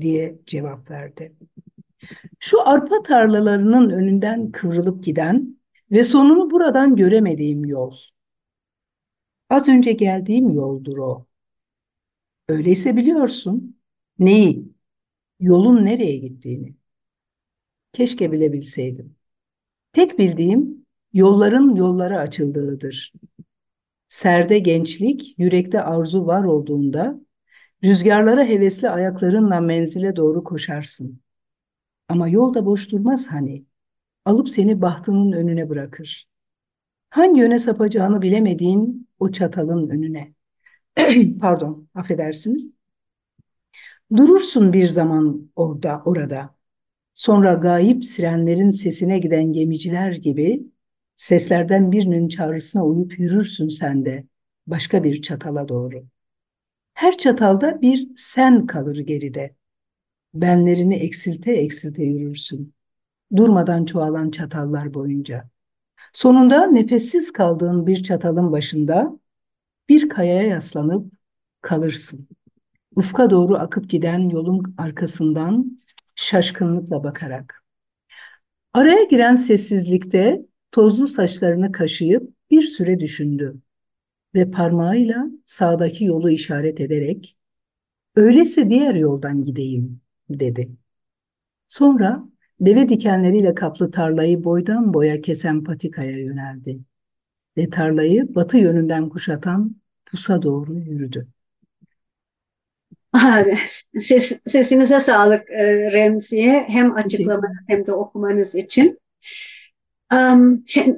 diye 0.00 0.38
cevap 0.46 0.90
verdi. 0.90 1.36
Şu 2.38 2.68
arpa 2.68 3.02
tarlalarının 3.02 3.90
önünden 3.90 4.50
kıvrılıp 4.52 5.04
giden 5.04 5.56
ve 5.90 6.04
sonunu 6.04 6.50
buradan 6.50 6.96
göremediğim 6.96 7.64
yol. 7.64 7.96
Az 9.48 9.68
önce 9.68 9.92
geldiğim 9.92 10.50
yoldur 10.50 10.98
o. 10.98 11.26
Öyleyse 12.48 12.96
biliyorsun 12.96 13.80
neyi, 14.18 14.72
yolun 15.40 15.86
nereye 15.86 16.16
gittiğini. 16.18 16.76
Keşke 17.92 18.32
bilebilseydim. 18.32 19.16
Tek 19.92 20.18
bildiğim 20.18 20.86
yolların 21.12 21.76
yollara 21.76 22.18
açıldığıdır. 22.20 23.12
Serde 24.08 24.58
gençlik, 24.58 25.34
yürekte 25.38 25.82
arzu 25.82 26.26
var 26.26 26.44
olduğunda 26.44 27.20
rüzgarlara 27.84 28.44
hevesli 28.44 28.90
ayaklarınla 28.90 29.60
menzile 29.60 30.16
doğru 30.16 30.44
koşarsın. 30.44 31.20
Ama 32.08 32.28
yol 32.28 32.54
da 32.54 32.66
boş 32.66 32.92
durmaz 32.92 33.28
hani. 33.28 33.64
Alıp 34.24 34.48
seni 34.48 34.82
bahtının 34.82 35.32
önüne 35.32 35.68
bırakır. 35.68 36.28
Hangi 37.10 37.40
yöne 37.40 37.58
sapacağını 37.58 38.22
bilemediğin 38.22 39.08
o 39.20 39.32
çatalın 39.32 39.90
önüne. 39.90 40.34
Pardon, 41.40 41.88
affedersiniz. 41.94 42.70
Durursun 44.16 44.72
bir 44.72 44.88
zaman 44.88 45.50
orada, 45.56 46.02
orada. 46.04 46.54
Sonra 47.20 47.52
gayip 47.54 48.04
sirenlerin 48.04 48.70
sesine 48.70 49.18
giden 49.18 49.52
gemiciler 49.52 50.12
gibi 50.12 50.62
seslerden 51.16 51.92
birinin 51.92 52.28
çağrısına 52.28 52.84
uyup 52.84 53.18
yürürsün 53.18 53.68
sen 53.68 54.04
de 54.04 54.26
başka 54.66 55.04
bir 55.04 55.22
çatala 55.22 55.68
doğru. 55.68 56.04
Her 56.94 57.18
çatalda 57.18 57.82
bir 57.82 58.08
sen 58.16 58.66
kalır 58.66 58.98
geride. 58.98 59.54
Benlerini 60.34 60.94
eksilte 60.94 61.52
eksilte 61.52 62.04
yürürsün. 62.04 62.74
Durmadan 63.36 63.84
çoğalan 63.84 64.30
çatallar 64.30 64.94
boyunca. 64.94 65.48
Sonunda 66.12 66.66
nefessiz 66.66 67.32
kaldığın 67.32 67.86
bir 67.86 68.02
çatalın 68.02 68.52
başında 68.52 69.18
bir 69.88 70.08
kayaya 70.08 70.42
yaslanıp 70.42 71.12
kalırsın. 71.60 72.28
Ufka 72.96 73.30
doğru 73.30 73.56
akıp 73.56 73.90
giden 73.90 74.18
yolun 74.18 74.74
arkasından 74.78 75.80
şaşkınlıkla 76.20 77.04
bakarak. 77.04 77.64
Araya 78.72 79.04
giren 79.04 79.34
sessizlikte 79.34 80.42
tozlu 80.72 81.06
saçlarını 81.06 81.72
kaşıyıp 81.72 82.30
bir 82.50 82.62
süre 82.62 83.00
düşündü 83.00 83.60
ve 84.34 84.50
parmağıyla 84.50 85.26
sağdaki 85.46 86.04
yolu 86.04 86.30
işaret 86.30 86.80
ederek 86.80 87.36
öyleyse 88.16 88.70
diğer 88.70 88.94
yoldan 88.94 89.44
gideyim 89.44 90.00
dedi. 90.30 90.70
Sonra 91.68 92.28
deve 92.60 92.88
dikenleriyle 92.88 93.54
kaplı 93.54 93.90
tarlayı 93.90 94.44
boydan 94.44 94.94
boya 94.94 95.20
kesen 95.20 95.64
patikaya 95.64 96.18
yöneldi 96.18 96.80
ve 97.56 97.70
tarlayı 97.70 98.34
batı 98.34 98.58
yönünden 98.58 99.08
kuşatan 99.08 99.76
pusa 100.06 100.42
doğru 100.42 100.74
yürüdü. 100.78 101.28
Ses, 103.98 104.40
sesinize 104.46 105.00
sağlık 105.00 105.50
e, 105.50 105.92
Remzi'ye 105.92 106.64
hem 106.68 106.94
açıklamanız 106.94 107.66
hem 107.68 107.86
de 107.86 107.92
okumanız 107.92 108.54
için. 108.54 108.98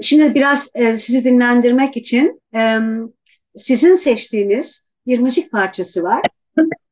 Şimdi 0.01 0.35
biraz 0.35 0.71
e, 0.75 0.97
sizi 0.97 1.25
dinlendirmek 1.25 1.97
için 1.97 2.43
sizin 3.57 3.95
seçtiğiniz 3.95 4.87
bir 5.07 5.19
müzik 5.19 5.53
parçası 5.53 6.03
var. 6.03 6.23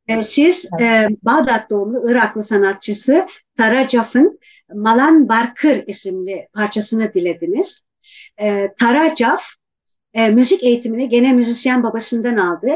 E, 0.09 0.23
siz 0.23 0.71
Bağdat 1.23 1.71
doğumlu 1.71 2.11
Iraklı 2.11 2.43
sanatçısı 2.43 3.27
Tara 3.57 3.89
Caf'ın 3.89 4.39
Malan 4.75 5.29
Barkır 5.29 5.87
isimli 5.87 6.49
parçasını 6.55 7.15
dilediniz. 7.15 7.83
Tara 8.79 9.15
Caf 9.15 9.45
müzik 10.15 10.65
eğitimini 10.65 11.09
gene 11.09 11.33
müzisyen 11.33 11.83
babasından 11.83 12.37
aldı. 12.37 12.71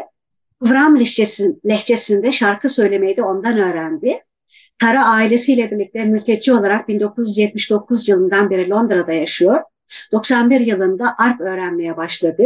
Vram 0.65 0.99
lehçesinde 1.67 2.33
şarkı 2.33 2.69
söylemeyi 2.69 3.17
de 3.17 3.23
ondan 3.23 3.59
öğrendi. 3.59 4.21
Tara 4.79 5.05
ailesiyle 5.07 5.71
birlikte 5.71 6.05
mülteci 6.05 6.53
olarak 6.53 6.89
1979 6.89 8.09
yılından 8.09 8.51
beri 8.51 8.71
Londra'da 8.71 9.13
yaşıyor. 9.13 9.63
91 10.13 10.61
yılında 10.61 11.15
arp 11.19 11.41
öğrenmeye 11.41 11.97
başladı. 11.97 12.45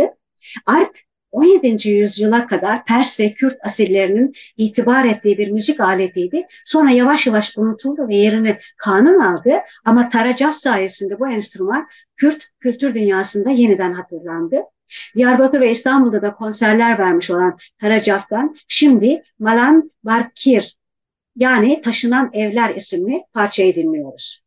Arp 0.66 0.98
17. 1.30 1.88
yüzyıla 1.88 2.46
kadar 2.46 2.84
Pers 2.84 3.20
ve 3.20 3.32
Kürt 3.32 3.56
asillerinin 3.64 4.32
itibar 4.56 5.04
ettiği 5.04 5.38
bir 5.38 5.50
müzik 5.50 5.80
aletiydi. 5.80 6.46
Sonra 6.64 6.90
yavaş 6.90 7.26
yavaş 7.26 7.58
unutuldu 7.58 8.08
ve 8.08 8.16
yerini 8.16 8.58
kanun 8.76 9.18
aldı. 9.18 9.52
Ama 9.84 10.08
Taracaf 10.08 10.54
sayesinde 10.54 11.20
bu 11.20 11.28
enstrüman 11.28 11.88
Kürt 12.16 12.48
kültür 12.60 12.94
dünyasında 12.94 13.50
yeniden 13.50 13.92
hatırlandı. 13.92 14.62
Diyarbakır 15.16 15.60
ve 15.60 15.70
İstanbul'da 15.70 16.22
da 16.22 16.34
konserler 16.34 16.98
vermiş 16.98 17.30
olan 17.30 17.58
Karacaf'tan 17.80 18.56
şimdi 18.68 19.22
Malan 19.38 19.90
Barkir 20.04 20.78
yani 21.36 21.80
Taşınan 21.82 22.30
Evler 22.32 22.74
isimli 22.74 23.22
parçayı 23.32 23.74
dinliyoruz. 23.74 24.40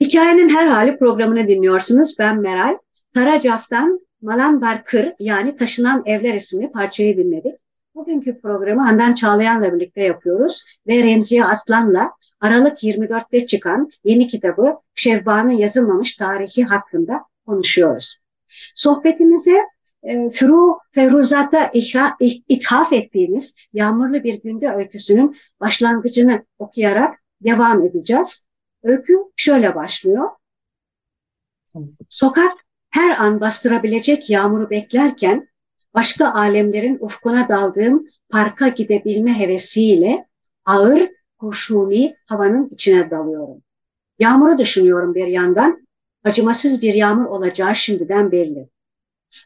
Hikayenin 0.00 0.48
her 0.48 0.66
hali 0.66 0.98
programını 0.98 1.48
dinliyorsunuz. 1.48 2.16
Ben 2.18 2.40
Meral. 2.40 2.78
Karacaf'tan 3.14 4.00
Malan 4.22 4.60
Barkır 4.60 5.12
yani 5.18 5.56
Taşınan 5.56 6.02
Evler 6.06 6.34
isimli 6.34 6.72
parçayı 6.72 7.16
dinledik. 7.16 7.54
Bugünkü 7.94 8.40
programı 8.40 8.80
Handan 8.82 9.14
Çağlayan'la 9.14 9.74
birlikte 9.74 10.02
yapıyoruz 10.02 10.64
ve 10.86 11.02
Remziye 11.02 11.44
Aslan'la 11.44 12.10
Aralık 12.40 12.82
24'te 12.82 13.46
çıkan 13.46 13.90
yeni 14.04 14.28
kitabı 14.28 14.74
Şevba'nın 14.94 15.50
yazılmamış 15.50 16.16
tarihi 16.16 16.64
hakkında 16.64 17.24
konuşuyoruz. 17.46 18.18
Sohbetimize 18.74 19.58
e, 20.02 20.30
Furu 20.30 20.78
Feruzat'a 20.92 21.70
ithaf 22.48 22.92
ettiğimiz 22.92 23.56
Yağmurlu 23.72 24.24
Bir 24.24 24.42
Günde 24.42 24.70
öyküsünün 24.70 25.36
başlangıcını 25.60 26.44
okuyarak 26.58 27.22
devam 27.40 27.86
edeceğiz. 27.86 28.46
Öykü 28.82 29.16
şöyle 29.36 29.74
başlıyor. 29.74 30.28
Sokak 32.08 32.52
her 32.90 33.18
an 33.18 33.40
bastırabilecek 33.40 34.30
yağmuru 34.30 34.70
beklerken 34.70 35.48
başka 35.94 36.32
alemlerin 36.32 36.98
ufkuna 37.00 37.48
daldığım 37.48 38.06
parka 38.28 38.68
gidebilme 38.68 39.38
hevesiyle 39.38 40.26
ağır 40.64 41.10
kurşuni 41.38 42.16
havanın 42.26 42.68
içine 42.68 43.10
dalıyorum. 43.10 43.62
Yağmuru 44.18 44.58
düşünüyorum 44.58 45.14
bir 45.14 45.26
yandan 45.26 45.86
acımasız 46.24 46.82
bir 46.82 46.94
yağmur 46.94 47.24
olacağı 47.24 47.76
şimdiden 47.76 48.32
belli. 48.32 48.68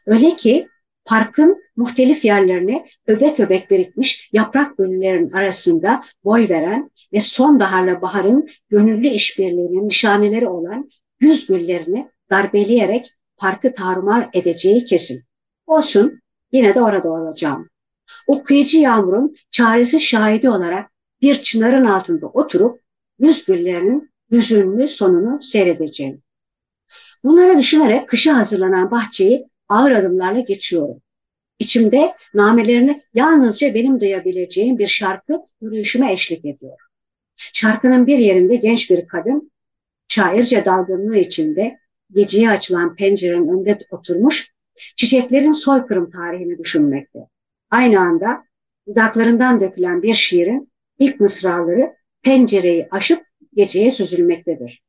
Öyle 0.05 0.35
ki 0.35 0.67
parkın 1.05 1.63
muhtelif 1.75 2.25
yerlerine 2.25 2.85
öbek 3.07 3.39
öbek 3.39 3.71
birikmiş 3.71 4.29
yaprak 4.33 4.79
bölülerin 4.79 5.31
arasında 5.31 6.03
boy 6.23 6.49
veren 6.49 6.91
ve 7.13 7.21
sonbaharla 7.21 8.01
baharın 8.01 8.49
gönüllü 8.69 9.07
işbirliğinin 9.07 9.87
nişaneleri 9.87 10.47
olan 10.47 10.89
yüz 11.19 11.47
güllerini 11.47 12.09
darbeleyerek 12.29 13.13
parkı 13.37 13.73
tarumar 13.73 14.29
edeceği 14.33 14.85
kesin. 14.85 15.23
Olsun 15.67 16.21
yine 16.51 16.75
de 16.75 16.81
orada 16.81 17.09
olacağım. 17.09 17.69
O 18.27 18.43
kıyıcı 18.43 18.79
yağmurun 18.79 19.35
çaresiz 19.51 20.01
şahidi 20.01 20.49
olarak 20.49 20.91
bir 21.21 21.43
çınarın 21.43 21.85
altında 21.85 22.27
oturup 22.27 22.81
yüz 23.19 23.45
güllerinin 23.45 24.11
hüzünlü 24.31 24.87
sonunu 24.87 25.43
seyredeceğim. 25.43 26.21
Bunları 27.25 27.57
düşünerek 27.57 28.09
kışa 28.09 28.37
hazırlanan 28.37 28.91
bahçeyi 28.91 29.47
ağır 29.69 29.91
adımlarla 29.91 30.39
geçiyorum. 30.39 31.01
İçimde 31.59 32.15
namelerini 32.33 33.01
yalnızca 33.13 33.73
benim 33.73 33.99
duyabileceğim 33.99 34.77
bir 34.77 34.87
şarkı 34.87 35.41
yürüyüşüme 35.61 36.13
eşlik 36.13 36.45
ediyor. 36.45 36.77
Şarkının 37.35 38.07
bir 38.07 38.17
yerinde 38.17 38.55
genç 38.55 38.89
bir 38.89 39.07
kadın 39.07 39.51
şairce 40.07 40.65
dalgınlığı 40.65 41.17
içinde 41.17 41.77
geceye 42.11 42.49
açılan 42.49 42.95
pencerenin 42.95 43.47
önünde 43.47 43.79
oturmuş 43.91 44.53
çiçeklerin 44.95 45.51
soykırım 45.51 46.11
tarihini 46.11 46.57
düşünmekte. 46.57 47.19
Aynı 47.69 47.99
anda 47.99 48.43
dudaklarından 48.87 49.59
dökülen 49.59 50.01
bir 50.01 50.15
şiirin 50.15 50.71
ilk 50.99 51.19
mısraları 51.19 51.95
pencereyi 52.21 52.87
aşıp 52.91 53.25
geceye 53.53 53.91
süzülmektedir. 53.91 54.83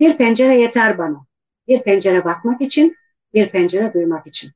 Bir 0.00 0.16
pencere 0.16 0.60
yeter 0.60 0.98
bana. 0.98 1.31
Bir 1.72 1.82
pencere 1.82 2.24
bakmak 2.24 2.60
için, 2.60 2.96
bir 3.34 3.48
pencere 3.48 3.94
duymak 3.94 4.26
için. 4.26 4.50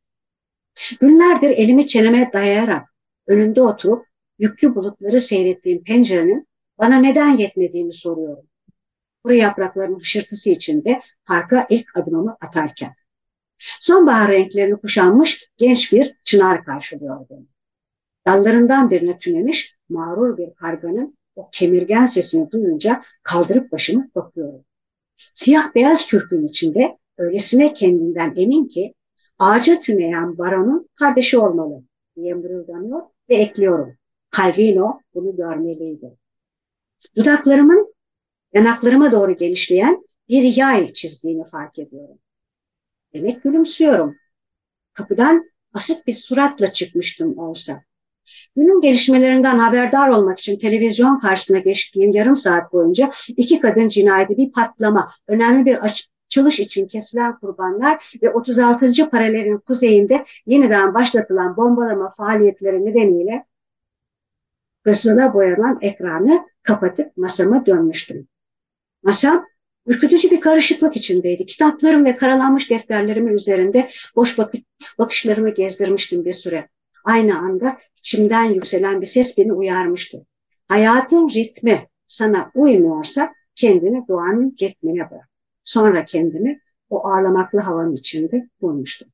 Günlerdir 1.00 1.50
elimi 1.50 1.86
çeneme 1.86 2.30
dayayarak 2.32 2.88
önünde 3.26 3.62
oturup 3.62 4.06
yüklü 4.38 4.74
bulutları 4.74 5.20
seyrettiğim 5.20 5.84
pencerenin 5.84 6.48
bana 6.78 6.96
neden 6.96 7.36
yetmediğini 7.36 7.92
soruyorum. 7.92 8.46
Kuru 9.24 9.34
yaprakların 9.34 9.98
hışırtısı 9.98 10.50
içinde 10.50 11.00
parka 11.24 11.66
ilk 11.70 11.96
adımımı 11.96 12.36
atarken. 12.40 12.94
Sonbahar 13.80 14.30
renklerini 14.30 14.76
kuşanmış 14.80 15.50
genç 15.56 15.92
bir 15.92 16.16
çınar 16.24 16.64
karşılıyor 16.64 17.26
beni. 17.30 17.46
Dallarından 18.26 18.90
birine 18.90 19.18
tünemiş 19.18 19.76
mağrur 19.88 20.38
bir 20.38 20.54
karganın 20.54 21.18
o 21.36 21.48
kemirgen 21.52 22.06
sesini 22.06 22.50
duyunca 22.50 23.02
kaldırıp 23.22 23.72
başımı 23.72 24.10
bakıyorum. 24.14 24.64
Siyah 25.34 25.74
beyaz 25.74 26.06
kürkün 26.06 26.46
içinde 26.46 26.98
öylesine 27.18 27.72
kendinden 27.72 28.34
emin 28.36 28.68
ki 28.68 28.94
ağaca 29.38 29.80
tüneyen 29.80 30.38
baronun 30.38 30.88
kardeşi 30.94 31.38
olmalı 31.38 31.82
diye 32.16 32.34
mırıldanıyor 32.34 33.02
ve 33.28 33.36
ekliyorum. 33.36 33.96
Calvino 34.36 35.00
bunu 35.14 35.36
görmeliydi. 35.36 36.16
Dudaklarımın 37.16 37.94
yanaklarıma 38.52 39.12
doğru 39.12 39.36
genişleyen 39.36 40.04
bir 40.28 40.56
yay 40.56 40.92
çizdiğini 40.92 41.46
fark 41.46 41.78
ediyorum. 41.78 42.18
Demek 43.14 43.42
gülümsüyorum. 43.42 44.16
Kapıdan 44.92 45.50
asık 45.72 46.06
bir 46.06 46.14
suratla 46.14 46.72
çıkmıştım 46.72 47.38
olsa. 47.38 47.82
Günün 48.56 48.80
gelişmelerinden 48.80 49.58
haberdar 49.58 50.08
olmak 50.08 50.38
için 50.38 50.58
televizyon 50.58 51.20
karşısına 51.20 51.58
geçtiğim 51.58 52.12
yarım 52.12 52.36
saat 52.36 52.72
boyunca 52.72 53.12
iki 53.28 53.60
kadın 53.60 53.88
cinayeti, 53.88 54.36
bir 54.36 54.52
patlama, 54.52 55.12
önemli 55.28 55.66
bir 55.66 55.84
açılış 56.26 56.60
için 56.60 56.88
kesilen 56.88 57.38
kurbanlar 57.38 58.18
ve 58.22 58.30
36. 58.30 59.10
paralelin 59.10 59.58
kuzeyinde 59.58 60.24
yeniden 60.46 60.94
başlatılan 60.94 61.56
bombalama 61.56 62.14
faaliyetleri 62.14 62.84
nedeniyle 62.84 63.44
kızıla 64.84 65.34
boyanan 65.34 65.78
ekranı 65.80 66.46
kapatıp 66.62 67.16
masama 67.16 67.66
dönmüştüm. 67.66 68.28
Masam 69.02 69.46
ürkütücü 69.86 70.30
bir 70.30 70.40
karışıklık 70.40 70.96
içindeydi. 70.96 71.46
Kitaplarım 71.46 72.04
ve 72.04 72.16
karalanmış 72.16 72.70
defterlerimin 72.70 73.34
üzerinde 73.34 73.90
boş 74.16 74.38
bak 74.38 74.54
bakışlarımı 74.98 75.50
gezdirmiştim 75.54 76.24
bir 76.24 76.32
süre. 76.32 76.68
Aynı 77.04 77.38
anda 77.38 77.78
içimden 77.96 78.44
yükselen 78.44 79.00
bir 79.00 79.06
ses 79.06 79.38
beni 79.38 79.52
uyarmıştı. 79.52 80.26
Hayatın 80.68 81.28
ritmi 81.28 81.88
sana 82.06 82.50
uymuyorsa 82.54 83.32
kendini 83.54 84.08
doğanın 84.08 84.56
ritmine 84.62 85.10
bırak. 85.10 85.35
Sonra 85.66 86.04
kendimi 86.04 86.60
o 86.90 87.08
ağlamaklı 87.08 87.60
havanın 87.60 87.94
içinde 87.94 88.48
bulmuştum. 88.60 89.08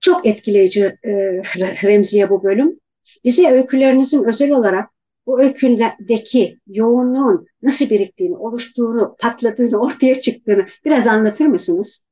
Çok 0.00 0.26
etkileyici 0.26 0.98
e, 1.04 1.10
Remziye 1.84 2.30
bu 2.30 2.44
bölüm. 2.44 2.80
Bize 3.24 3.50
öykülerinizin 3.52 4.24
özel 4.24 4.50
olarak 4.50 4.90
bu 5.26 5.42
öyküldeki 5.42 6.58
yoğunluğun 6.66 7.46
nasıl 7.62 7.90
biriktiğini, 7.90 8.36
oluştuğunu, 8.36 9.16
patladığını, 9.18 9.76
ortaya 9.80 10.20
çıktığını 10.20 10.66
biraz 10.84 11.06
anlatır 11.06 11.46
mısınız? 11.46 12.06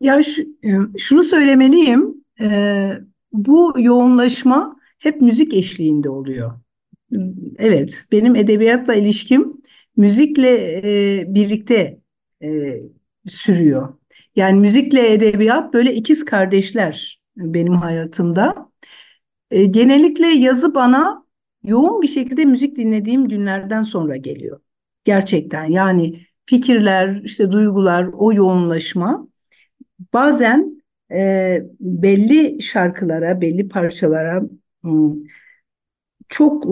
Ya 0.00 0.20
e, 0.64 0.98
şunu 0.98 1.22
söylemeliyim, 1.22 2.24
e, 2.40 2.90
bu 3.32 3.74
yoğunlaşma 3.78 4.76
hep 4.98 5.20
müzik 5.20 5.54
eşliğinde 5.54 6.10
oluyor. 6.10 6.52
Evet, 7.58 8.04
benim 8.12 8.36
edebiyatla 8.36 8.94
ilişkim 8.94 9.59
müzikle 9.96 10.80
e, 11.20 11.34
birlikte 11.34 12.00
e, 12.42 12.80
sürüyor. 13.26 13.94
Yani 14.36 14.60
müzikle 14.60 15.12
edebiyat 15.12 15.74
böyle 15.74 15.94
ikiz 15.94 16.24
kardeşler 16.24 17.20
benim 17.36 17.74
hayatımda. 17.74 18.70
E, 19.50 19.64
genellikle 19.64 20.26
yazı 20.26 20.74
bana 20.74 21.24
yoğun 21.62 22.02
bir 22.02 22.06
şekilde 22.06 22.44
müzik 22.44 22.76
dinlediğim 22.76 23.28
günlerden 23.28 23.82
sonra 23.82 24.16
geliyor. 24.16 24.60
Gerçekten 25.04 25.64
yani 25.64 26.26
fikirler, 26.46 27.20
işte 27.24 27.52
duygular, 27.52 28.10
o 28.12 28.32
yoğunlaşma 28.32 29.28
bazen 30.12 30.82
e, 31.12 31.62
belli 31.80 32.62
şarkılara, 32.62 33.40
belli 33.40 33.68
parçalara 33.68 34.42
hmm, 34.82 35.14
çok 36.28 36.64
e, 36.66 36.70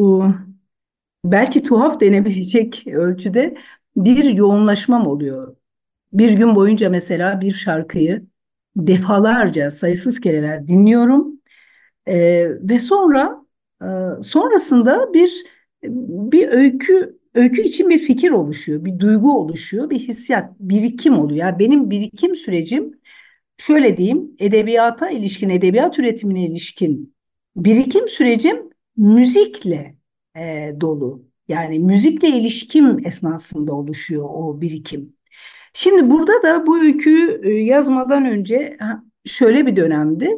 belki 1.25 1.63
tuhaf 1.63 2.01
denebilecek 2.01 2.85
ölçüde 2.93 3.57
bir 3.97 4.25
yoğunlaşmam 4.25 5.07
oluyor. 5.07 5.57
Bir 6.13 6.31
gün 6.31 6.55
boyunca 6.55 6.91
mesela 6.91 7.41
bir 7.41 7.53
şarkıyı 7.53 8.27
defalarca 8.77 9.71
sayısız 9.71 10.21
kereler 10.21 10.69
dinliyorum 10.69 11.41
e, 12.07 12.47
ve 12.69 12.79
sonra 12.79 13.47
e, 13.83 13.87
sonrasında 14.23 15.15
bir 15.15 15.45
bir 15.83 16.49
öykü 16.49 17.19
öykü 17.35 17.63
için 17.63 17.91
bir 17.91 17.99
fikir 17.99 18.31
oluşuyor, 18.31 18.85
bir 18.85 18.99
duygu 18.99 19.39
oluşuyor, 19.39 19.91
bir 19.91 19.99
hissiyat, 19.99 20.61
birikim 20.61 21.19
oluyor. 21.19 21.39
Yani 21.39 21.59
benim 21.59 21.91
birikim 21.91 22.37
sürecim 22.37 23.01
şöyle 23.59 23.97
diyeyim, 23.97 24.37
edebiyata 24.39 25.11
ilişkin, 25.11 25.51
edebiyat 25.51 25.99
üretimine 25.99 26.47
ilişkin 26.47 27.15
birikim 27.57 28.09
sürecim 28.09 28.71
müzikle 28.97 29.98
e, 30.39 30.75
dolu. 30.81 31.25
Yani 31.49 31.79
müzikle 31.79 32.29
ilişkim 32.29 33.07
esnasında 33.07 33.75
oluşuyor 33.75 34.29
o 34.33 34.61
birikim. 34.61 35.17
Şimdi 35.75 36.11
burada 36.11 36.43
da 36.43 36.67
bu 36.67 36.79
öyküyü 36.81 37.41
e, 37.45 37.51
yazmadan 37.51 38.27
önce 38.27 38.77
şöyle 39.25 39.67
bir 39.67 39.77
dönemdi. 39.77 40.37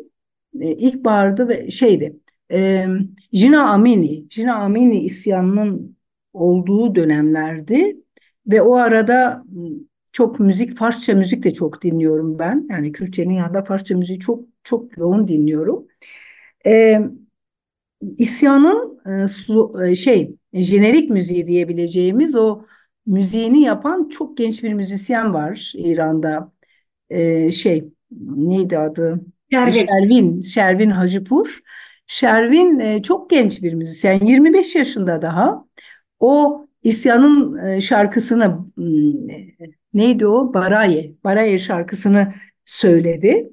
E, 0.61 0.73
ilkbaharda 0.73 1.49
ve 1.49 1.71
şeydi. 1.71 2.17
E, 2.53 2.87
Jina 3.33 3.71
Amini, 3.71 4.31
Jina 4.31 4.55
Amini 4.55 5.01
isyanının 5.05 5.97
olduğu 6.33 6.95
dönemlerdi 6.95 7.97
ve 8.47 8.63
o 8.63 8.75
arada 8.75 9.45
çok 10.13 10.41
müzik, 10.41 10.79
Farsça 10.79 11.15
müzik 11.15 11.43
de 11.45 11.53
çok 11.53 11.83
dinliyorum 11.83 12.39
ben. 12.39 12.67
Yani 12.71 12.93
Kürtçenin 12.93 13.35
yanında 13.35 13.65
Farsça 13.65 13.97
müziği 13.97 14.19
çok 14.19 14.45
çok 14.65 14.99
yoğun 14.99 15.29
dinliyorum. 15.29 15.87
Ee, 16.67 17.01
isyanın 18.19 19.01
e, 19.85 19.95
şey 19.95 20.37
jenerik 20.53 21.11
müziği 21.11 21.47
diyebileceğimiz 21.47 22.37
o 22.37 22.63
müziğini 23.07 23.61
yapan 23.61 24.09
çok 24.09 24.37
genç 24.37 24.63
bir 24.63 24.73
müzisyen 24.73 25.35
var 25.35 25.73
İran'da. 25.77 26.53
Ee, 27.11 27.53
şey 27.53 27.85
neydi 28.37 28.79
adı? 28.79 29.21
Şervin. 29.53 29.87
Şervin, 29.87 30.41
Şervin 30.41 30.91
Hacıpur. 30.91 31.61
Şervin 32.07 32.79
e, 32.79 33.03
çok 33.03 33.31
genç 33.31 33.63
bir 33.63 33.75
müzisyen. 33.75 34.27
25 34.27 34.75
yaşında 34.75 35.23
daha. 35.23 35.65
O 36.21 36.67
isyanın 36.83 37.59
e, 37.67 37.81
şarkısını 37.81 38.67
neydi 39.95 40.27
o? 40.27 40.55
Baraye. 40.55 41.15
Baraye 41.25 41.59
şarkısını 41.59 42.35
söyledi. 42.65 43.51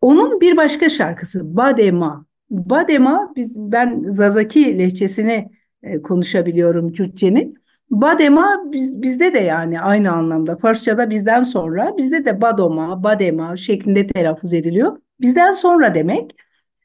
Onun 0.00 0.40
bir 0.40 0.56
başka 0.56 0.88
şarkısı 0.88 1.56
Badema. 1.56 2.26
Badema 2.50 3.32
biz 3.36 3.56
ben 3.58 4.04
Zazaki 4.08 4.78
lehçesini 4.78 5.50
e, 5.82 6.02
konuşabiliyorum 6.02 6.92
Kürtçenin. 6.92 7.58
Badema 7.90 8.62
biz, 8.72 9.02
bizde 9.02 9.34
de 9.34 9.38
yani 9.38 9.80
aynı 9.80 10.12
anlamda 10.12 10.56
Farsçada 10.56 11.10
bizden 11.10 11.42
sonra 11.42 11.94
bizde 11.96 12.24
de 12.24 12.40
badoma, 12.40 13.02
badema 13.02 13.56
şeklinde 13.56 14.06
telaffuz 14.06 14.54
ediliyor. 14.54 14.98
Bizden 15.20 15.52
sonra 15.52 15.94
demek 15.94 16.36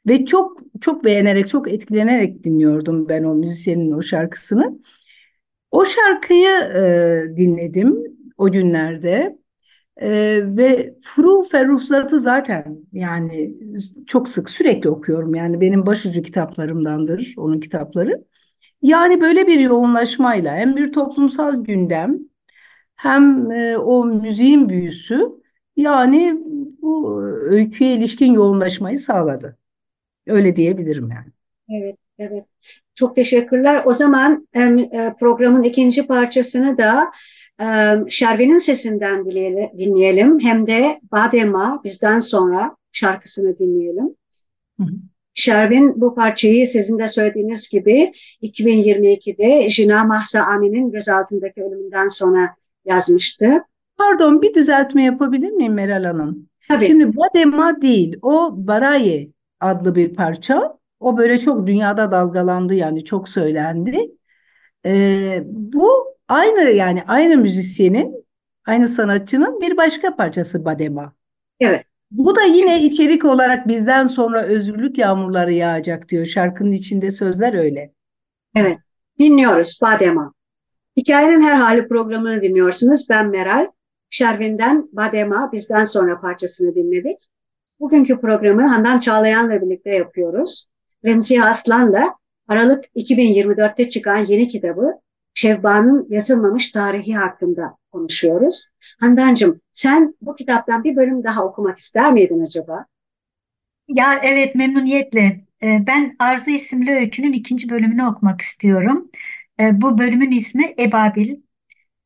ve 0.06 0.24
çok 0.24 0.60
çok 0.80 1.04
beğenerek, 1.04 1.48
çok 1.48 1.72
etkilenerek 1.72 2.44
dinliyordum 2.44 3.08
ben 3.08 3.24
o 3.24 3.34
müzisyenin 3.34 3.92
o 3.92 4.02
şarkısını. 4.02 4.78
O 5.70 5.84
şarkıyı 5.86 6.50
e, 6.50 7.36
dinledim 7.36 8.04
o 8.38 8.52
günlerde 8.52 9.38
e, 9.96 10.40
ve 10.44 10.94
Furu 11.04 11.42
Ferruhzat'ı 11.42 12.20
zaten 12.20 12.78
yani 12.92 13.54
çok 14.06 14.28
sık 14.28 14.50
sürekli 14.50 14.90
okuyorum. 14.90 15.34
Yani 15.34 15.60
benim 15.60 15.86
başucu 15.86 16.22
kitaplarımdandır 16.22 17.34
onun 17.36 17.60
kitapları. 17.60 18.24
Yani 18.82 19.20
böyle 19.20 19.46
bir 19.46 19.60
yoğunlaşmayla 19.60 20.56
hem 20.56 20.76
bir 20.76 20.92
toplumsal 20.92 21.64
gündem 21.64 22.18
hem 22.96 23.50
e, 23.50 23.78
o 23.78 24.04
müziğin 24.04 24.68
büyüsü 24.68 25.28
yani 25.76 26.34
bu 26.82 27.22
öyküye 27.24 27.94
ilişkin 27.94 28.32
yoğunlaşmayı 28.32 28.98
sağladı. 28.98 29.58
Öyle 30.26 30.56
diyebilirim 30.56 31.10
yani. 31.10 31.32
Evet, 31.68 31.96
evet. 32.18 32.44
Çok 32.94 33.16
teşekkürler. 33.16 33.82
O 33.86 33.92
zaman 33.92 34.48
e, 34.54 35.14
programın 35.20 35.62
ikinci 35.62 36.06
parçasını 36.06 36.78
da 36.78 37.12
Şervin'in 38.08 38.58
sesinden 38.58 39.24
dinleyelim. 39.78 40.40
Hem 40.40 40.66
de 40.66 41.00
Badema 41.12 41.80
bizden 41.84 42.20
sonra 42.20 42.76
şarkısını 42.92 43.58
dinleyelim. 43.58 44.14
Hı 44.80 44.84
hı. 44.84 44.92
Şervin 45.34 46.00
bu 46.00 46.14
parçayı 46.14 46.66
sizin 46.66 46.98
de 46.98 47.08
söylediğiniz 47.08 47.68
gibi 47.68 48.12
2022'de 48.42 49.70
Jina 49.70 50.04
Mahsa 50.04 50.42
Amin'in 50.42 50.90
gözaltındaki 50.90 51.62
ölümünden 51.62 52.08
sonra 52.08 52.54
yazmıştı. 52.84 53.64
Pardon 53.96 54.42
bir 54.42 54.54
düzeltme 54.54 55.04
yapabilir 55.04 55.50
miyim 55.50 55.74
Meral 55.74 56.04
Hanım? 56.04 56.48
Tabii. 56.68 56.86
Şimdi 56.86 57.16
Badema 57.16 57.82
değil 57.82 58.16
o 58.22 58.54
Baraye 58.56 59.28
adlı 59.60 59.94
bir 59.94 60.14
parça. 60.14 60.78
O 61.00 61.16
böyle 61.16 61.38
çok 61.38 61.66
dünyada 61.66 62.10
dalgalandı 62.10 62.74
yani 62.74 63.04
çok 63.04 63.28
söylendi. 63.28 64.10
Ee, 64.86 65.42
bu 65.46 66.16
aynı 66.32 66.70
yani 66.70 67.02
aynı 67.06 67.36
müzisyenin 67.36 68.26
aynı 68.66 68.88
sanatçının 68.88 69.60
bir 69.60 69.76
başka 69.76 70.16
parçası 70.16 70.64
Badema. 70.64 71.12
Evet. 71.60 71.84
Bu 72.10 72.36
da 72.36 72.42
yine 72.42 72.82
içerik 72.82 73.24
olarak 73.24 73.68
bizden 73.68 74.06
sonra 74.06 74.42
özgürlük 74.42 74.98
yağmurları 74.98 75.52
yağacak 75.52 76.08
diyor. 76.08 76.26
Şarkının 76.26 76.72
içinde 76.72 77.10
sözler 77.10 77.54
öyle. 77.54 77.92
Evet. 78.56 78.78
Dinliyoruz 79.18 79.78
Badema. 79.82 80.32
Hikayenin 80.96 81.40
Her 81.40 81.54
Hali 81.54 81.88
programını 81.88 82.42
dinliyorsunuz. 82.42 83.06
Ben 83.10 83.28
Meral. 83.28 83.66
Şervin'den 84.10 84.88
Badema 84.92 85.52
bizden 85.52 85.84
sonra 85.84 86.20
parçasını 86.20 86.74
dinledik. 86.74 87.30
Bugünkü 87.80 88.20
programı 88.20 88.66
Handan 88.66 88.98
Çağlayan'la 88.98 89.62
birlikte 89.62 89.90
yapıyoruz. 89.90 90.66
Remziye 91.04 91.44
Aslan'la 91.44 92.14
Aralık 92.48 92.84
2024'te 92.96 93.88
çıkan 93.88 94.16
yeni 94.16 94.48
kitabı 94.48 94.92
Şevba'nın 95.34 96.06
yazılmamış 96.10 96.72
tarihi 96.72 97.14
hakkında 97.16 97.76
konuşuyoruz. 97.92 98.68
Handancığım 99.00 99.60
sen 99.72 100.14
bu 100.20 100.34
kitaptan 100.36 100.84
bir 100.84 100.96
bölüm 100.96 101.24
daha 101.24 101.44
okumak 101.44 101.78
ister 101.78 102.12
miydin 102.12 102.44
acaba? 102.44 102.86
Ya 103.88 104.20
evet 104.22 104.54
memnuniyetle. 104.54 105.44
Ee, 105.62 105.86
Ben 105.86 106.16
Arzu 106.18 106.50
isimli 106.50 106.92
öykünün 106.94 107.32
ikinci 107.32 107.68
bölümünü 107.70 108.04
okumak 108.06 108.40
istiyorum. 108.40 109.10
Ee, 109.60 109.80
Bu 109.80 109.98
bölümün 109.98 110.30
ismi 110.30 110.74
Ebabil. 110.78 111.36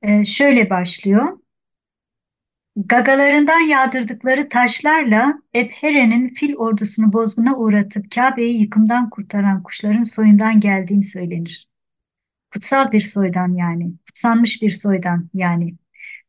Ee, 0.03 0.25
Şöyle 0.25 0.71
başlıyor. 0.71 1.39
Gagalarından 2.77 3.61
yağdırdıkları 3.61 4.49
taşlarla 4.49 5.35
Ebhere'nin 5.55 6.29
fil 6.29 6.55
ordusunu 6.55 7.13
bozguna 7.13 7.57
uğratıp 7.57 8.11
Kabe'yi 8.15 8.61
yıkımdan 8.61 9.11
kurtaran 9.11 9.63
kuşların 9.63 10.03
soyundan 10.05 10.61
geldiğim 10.61 11.03
söylenir. 11.03 11.69
Kutsal 12.57 12.93
bir 12.93 13.01
soydan 13.01 13.55
yani, 13.55 13.93
kutsanmış 14.07 14.63
bir 14.63 14.71
soydan 14.71 15.31
yani. 15.35 15.75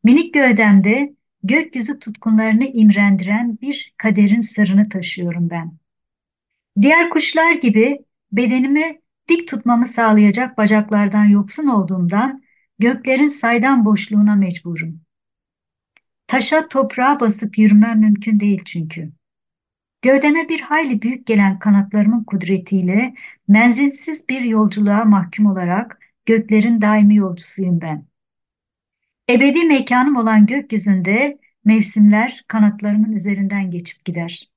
Minik 0.04 0.34
gövdemde 0.34 1.14
gökyüzü 1.44 2.00
tutkunlarını 2.00 2.66
imrendiren 2.66 3.58
bir 3.62 3.94
kaderin 3.98 4.42
sırrını 4.42 4.90
taşıyorum 4.90 5.50
ben. 5.50 5.78
Diğer 6.82 7.10
kuşlar 7.10 7.52
gibi 7.52 8.00
bedenimi 8.32 9.00
dik 9.30 9.48
tutmamı 9.48 9.86
sağlayacak 9.86 10.58
bacaklardan 10.58 11.26
yoksun 11.26 11.68
olduğumdan 11.68 12.44
göklerin 12.80 13.28
saydam 13.28 13.86
boşluğuna 13.86 14.36
mecburum. 14.36 15.02
Taşa 16.28 16.68
toprağa 16.68 17.20
basıp 17.20 17.58
yürümem 17.58 18.00
mümkün 18.00 18.40
değil 18.40 18.62
çünkü. 18.66 19.12
Gövdeme 20.02 20.50
bir 20.50 20.60
hayli 20.60 21.02
büyük 21.02 21.28
gelen 21.28 21.60
kanatlarımın 21.60 22.24
kudretiyle 22.24 23.14
menzilsiz 23.48 24.30
bir 24.30 24.42
yolculuğa 24.42 25.06
mahkum 25.06 25.46
olarak 25.46 26.07
göklerin 26.28 26.82
daimi 26.82 27.16
yolcusuyum 27.16 27.82
ben. 27.82 28.06
Ebedi 29.30 29.64
mekanım 29.64 30.16
olan 30.16 30.46
gökyüzünde 30.46 31.40
mevsimler 31.66 32.46
kanatlarımın 32.48 33.12
üzerinden 33.12 33.72
geçip 33.72 34.06
gider. 34.06 34.52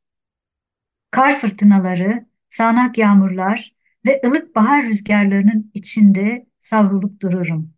Kar 1.11 1.41
fırtınaları, 1.41 2.27
sağanak 2.49 2.99
yağmurlar 2.99 3.75
ve 4.07 4.21
ılık 4.25 4.57
bahar 4.57 4.87
rüzgarlarının 4.87 5.71
içinde 5.75 6.47
savrulup 6.59 7.21
dururum. 7.21 7.75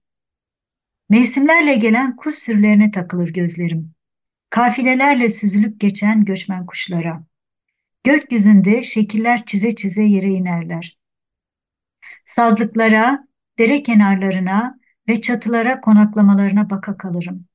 Mevsimlerle 1.08 1.74
gelen 1.74 2.16
kuş 2.16 2.34
sürülerine 2.34 2.90
takılır 2.90 3.28
gözlerim. 3.28 3.94
Kafilelerle 4.50 5.30
süzülüp 5.30 5.80
geçen 5.80 6.24
göçmen 6.24 6.66
kuşlara. 6.66 7.24
Gökyüzünde 8.04 8.82
şekiller 8.82 9.46
çize 9.46 9.74
çize 9.74 10.02
yere 10.02 10.28
inerler. 10.28 10.98
Sazlıklara, 12.24 13.26
dere 13.62 13.82
kenarlarına 13.82 14.78
ve 15.08 15.20
çatılara 15.20 15.80
konaklamalarına 15.80 16.70
baka 16.70 16.96
kalırım. 16.96 17.46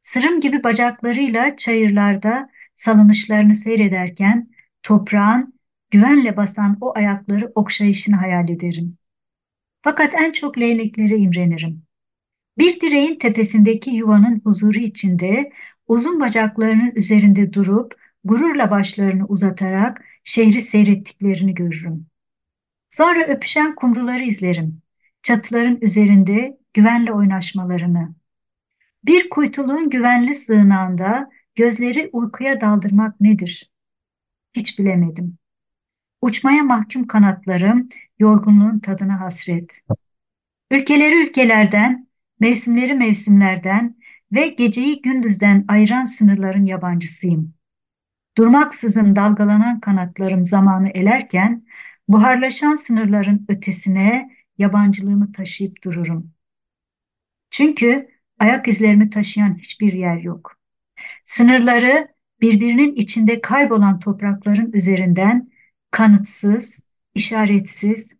Sırım 0.00 0.40
gibi 0.40 0.64
bacaklarıyla 0.64 1.56
çayırlarda 1.56 2.50
salınışlarını 2.74 3.54
seyrederken 3.54 4.50
toprağın 4.82 5.54
güvenle 5.90 6.36
basan 6.36 6.78
o 6.80 6.96
ayakları 6.96 7.52
okşayışını 7.54 8.16
hayal 8.16 8.48
ederim. 8.48 8.98
Fakat 9.82 10.14
en 10.14 10.32
çok 10.32 10.58
leyleklere 10.58 11.16
imrenirim. 11.16 11.82
Bir 12.58 12.80
direğin 12.80 13.18
tepesindeki 13.18 13.90
yuvanın 13.90 14.40
huzuru 14.44 14.78
içinde 14.78 15.52
uzun 15.86 16.20
bacaklarının 16.20 16.92
üzerinde 16.94 17.52
durup 17.52 17.94
gururla 18.24 18.70
başlarını 18.70 19.26
uzatarak 19.26 20.04
şehri 20.24 20.60
seyrettiklerini 20.60 21.54
görürüm. 21.54 22.06
Sonra 22.90 23.26
öpüşen 23.26 23.74
kumruları 23.74 24.24
izlerim. 24.24 24.82
Çatıların 25.28 25.78
üzerinde 25.80 26.58
güvenle 26.74 27.12
oynaşmalarını. 27.12 28.14
Bir 29.04 29.30
kuytuluğun 29.30 29.90
güvenli 29.90 30.34
sığınağında 30.34 31.30
gözleri 31.54 32.10
uykuya 32.12 32.60
daldırmak 32.60 33.20
nedir? 33.20 33.70
Hiç 34.54 34.78
bilemedim. 34.78 35.38
Uçmaya 36.22 36.62
mahkum 36.62 37.06
kanatlarım 37.06 37.88
yorgunluğun 38.18 38.78
tadına 38.78 39.20
hasret. 39.20 39.80
Ülkeleri 40.70 41.28
ülkelerden, 41.28 42.08
mevsimleri 42.40 42.94
mevsimlerden 42.94 43.96
ve 44.32 44.48
geceyi 44.48 45.02
gündüzden 45.02 45.64
ayıran 45.68 46.04
sınırların 46.04 46.64
yabancısıyım. 46.64 47.54
Durmaksızın 48.38 49.16
dalgalanan 49.16 49.80
kanatlarım 49.80 50.44
zamanı 50.44 50.88
elerken, 50.88 51.64
buharlaşan 52.08 52.74
sınırların 52.74 53.46
ötesine 53.48 54.37
yabancılığımı 54.58 55.32
taşıyıp 55.32 55.84
dururum. 55.84 56.32
Çünkü 57.50 58.08
ayak 58.38 58.68
izlerimi 58.68 59.10
taşıyan 59.10 59.58
hiçbir 59.58 59.92
yer 59.92 60.16
yok. 60.16 60.56
Sınırları 61.24 62.08
birbirinin 62.40 62.94
içinde 62.94 63.40
kaybolan 63.40 64.00
toprakların 64.00 64.72
üzerinden 64.72 65.50
kanıtsız, 65.90 66.80
işaretsiz, 67.14 68.12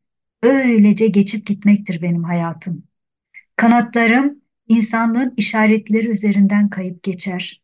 öylece 0.43 1.07
geçip 1.07 1.47
gitmektir 1.47 2.03
benim 2.03 2.25
hayatım. 2.25 2.85
Kanatlarım 3.57 4.41
insanlığın 4.69 5.35
işaretleri 5.37 6.09
üzerinden 6.09 6.69
kayıp 6.69 7.03
geçer. 7.03 7.63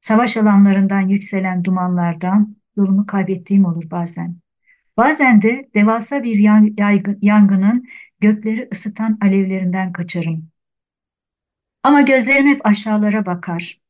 Savaş 0.00 0.36
alanlarından 0.36 1.00
yükselen 1.00 1.64
dumanlardan 1.64 2.56
yolumu 2.76 3.06
kaybettiğim 3.06 3.64
olur 3.64 3.90
bazen. 3.90 4.43
Bazen 4.96 5.42
de 5.42 5.70
devasa 5.74 6.22
bir 6.22 6.38
yangının 7.22 7.88
gökleri 8.20 8.68
ısıtan 8.72 9.18
alevlerinden 9.22 9.92
kaçarım. 9.92 10.50
Ama 11.82 12.00
gözlerim 12.00 12.46
hep 12.46 12.66
aşağılara 12.66 13.26
bakar. 13.26 13.80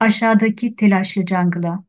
Aşağıdaki 0.00 0.76
telaşlı 0.76 1.26
jungle'a. 1.26 1.84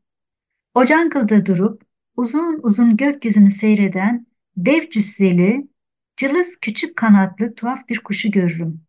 O 0.74 0.86
jungle'da 0.86 1.46
durup 1.46 1.82
uzun 2.16 2.60
uzun 2.62 2.96
gökyüzünü 2.96 3.50
seyreden 3.50 4.26
dev 4.56 4.90
cüsseli, 4.90 5.68
cılız 6.16 6.56
küçük 6.60 6.96
kanatlı 6.96 7.54
tuhaf 7.54 7.88
bir 7.88 7.98
kuşu 7.98 8.30
görürüm. 8.30 8.84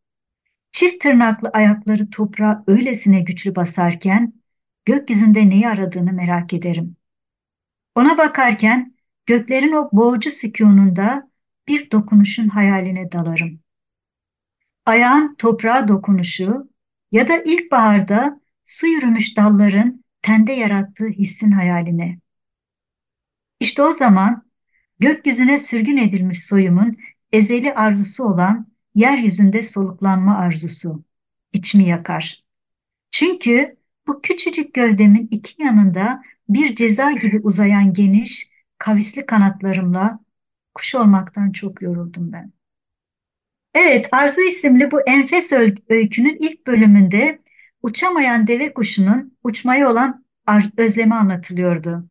Çift 0.71 1.01
tırnaklı 1.03 1.49
ayakları 1.49 2.09
toprağa 2.09 2.63
öylesine 2.67 3.21
güçlü 3.21 3.55
basarken 3.55 4.33
gökyüzünde 4.85 5.49
neyi 5.49 5.67
aradığını 5.67 6.13
merak 6.13 6.53
ederim. 6.53 6.95
Ona 7.95 8.17
bakarken 8.17 8.94
göklerin 9.25 9.71
o 9.71 9.89
boğucu 9.91 10.31
sükununda 10.31 11.29
bir 11.67 11.91
dokunuşun 11.91 12.47
hayaline 12.47 13.11
dalarım. 13.11 13.59
Ayağın 14.85 15.35
toprağa 15.35 15.87
dokunuşu 15.87 16.69
ya 17.11 17.27
da 17.27 17.43
ilkbaharda 17.43 18.41
su 18.63 18.87
yürümüş 18.87 19.37
dalların 19.37 20.03
tende 20.21 20.53
yarattığı 20.53 21.07
hissin 21.07 21.51
hayaline. 21.51 22.19
İşte 23.59 23.81
o 23.83 23.93
zaman 23.93 24.43
gökyüzüne 24.99 25.59
sürgün 25.59 25.97
edilmiş 25.97 26.45
soyumun 26.45 26.97
ezeli 27.31 27.73
arzusu 27.73 28.23
olan 28.23 28.67
yeryüzünde 28.95 29.63
soluklanma 29.63 30.37
arzusu 30.37 31.03
içimi 31.53 31.87
yakar. 31.87 32.43
Çünkü 33.11 33.77
bu 34.07 34.21
küçücük 34.21 34.73
gövdemin 34.73 35.27
iki 35.31 35.61
yanında 35.63 36.23
bir 36.49 36.75
ceza 36.75 37.11
gibi 37.11 37.39
uzayan 37.43 37.93
geniş, 37.93 38.49
kavisli 38.77 39.25
kanatlarımla 39.25 40.19
kuş 40.75 40.95
olmaktan 40.95 41.51
çok 41.51 41.81
yoruldum 41.81 42.31
ben. 42.33 42.53
Evet, 43.73 44.07
Arzu 44.11 44.41
isimli 44.41 44.91
bu 44.91 45.01
enfes 45.01 45.51
öykünün 45.89 46.37
ilk 46.39 46.67
bölümünde 46.67 47.41
uçamayan 47.81 48.47
deve 48.47 48.73
kuşunun 48.73 49.37
uçmaya 49.43 49.91
olan 49.91 50.25
özlemi 50.77 51.15
anlatılıyordu. 51.15 52.09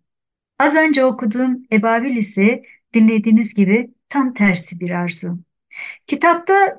Az 0.58 0.74
önce 0.76 1.04
okuduğum 1.04 1.62
Ebabil 1.72 2.16
ise 2.16 2.62
dinlediğiniz 2.94 3.54
gibi 3.54 3.94
tam 4.08 4.34
tersi 4.34 4.80
bir 4.80 4.90
arzu. 4.90 5.38
Kitapta 6.06 6.76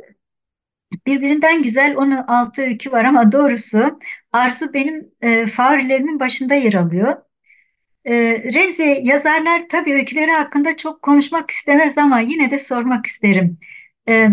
birbirinden 1.07 1.63
güzel 1.63 1.97
16 1.97 2.61
öykü 2.61 2.91
var 2.91 3.05
ama 3.05 3.31
doğrusu 3.31 3.99
arzu 4.31 4.73
benim 4.73 5.11
e, 5.21 5.47
favorilerimin 5.47 6.19
başında 6.19 6.53
yer 6.55 6.73
alıyor. 6.73 7.17
E, 8.05 8.13
Remzi 8.53 9.01
yazarlar 9.03 9.65
tabii 9.69 9.93
öyküleri 9.93 10.31
hakkında 10.31 10.77
çok 10.77 11.01
konuşmak 11.01 11.51
istemez 11.51 11.97
ama 11.97 12.19
yine 12.19 12.51
de 12.51 12.59
sormak 12.59 13.05
isterim. 13.05 13.57
E, 14.09 14.29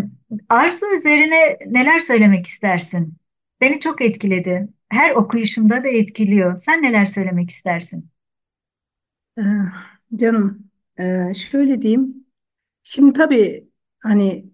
arzu 0.49 0.87
üzerine 0.95 1.59
neler 1.67 1.99
söylemek 2.01 2.47
istersin? 2.47 3.15
Beni 3.61 3.81
çok 3.81 4.03
etkiledi. 4.03 4.69
Her 4.89 5.11
okuyuşumda 5.15 5.85
da 5.85 5.89
etkiliyor. 5.89 6.57
Sen 6.57 6.83
neler 6.83 7.07
söylemek 7.07 7.51
istersin? 7.51 8.11
Ee, 9.39 9.43
canım 10.17 10.71
e, 10.99 11.35
şöyle 11.35 11.83
diyeyim. 11.83 12.27
Şimdi 12.83 13.13
tabii 13.13 13.69
hani 14.01 14.47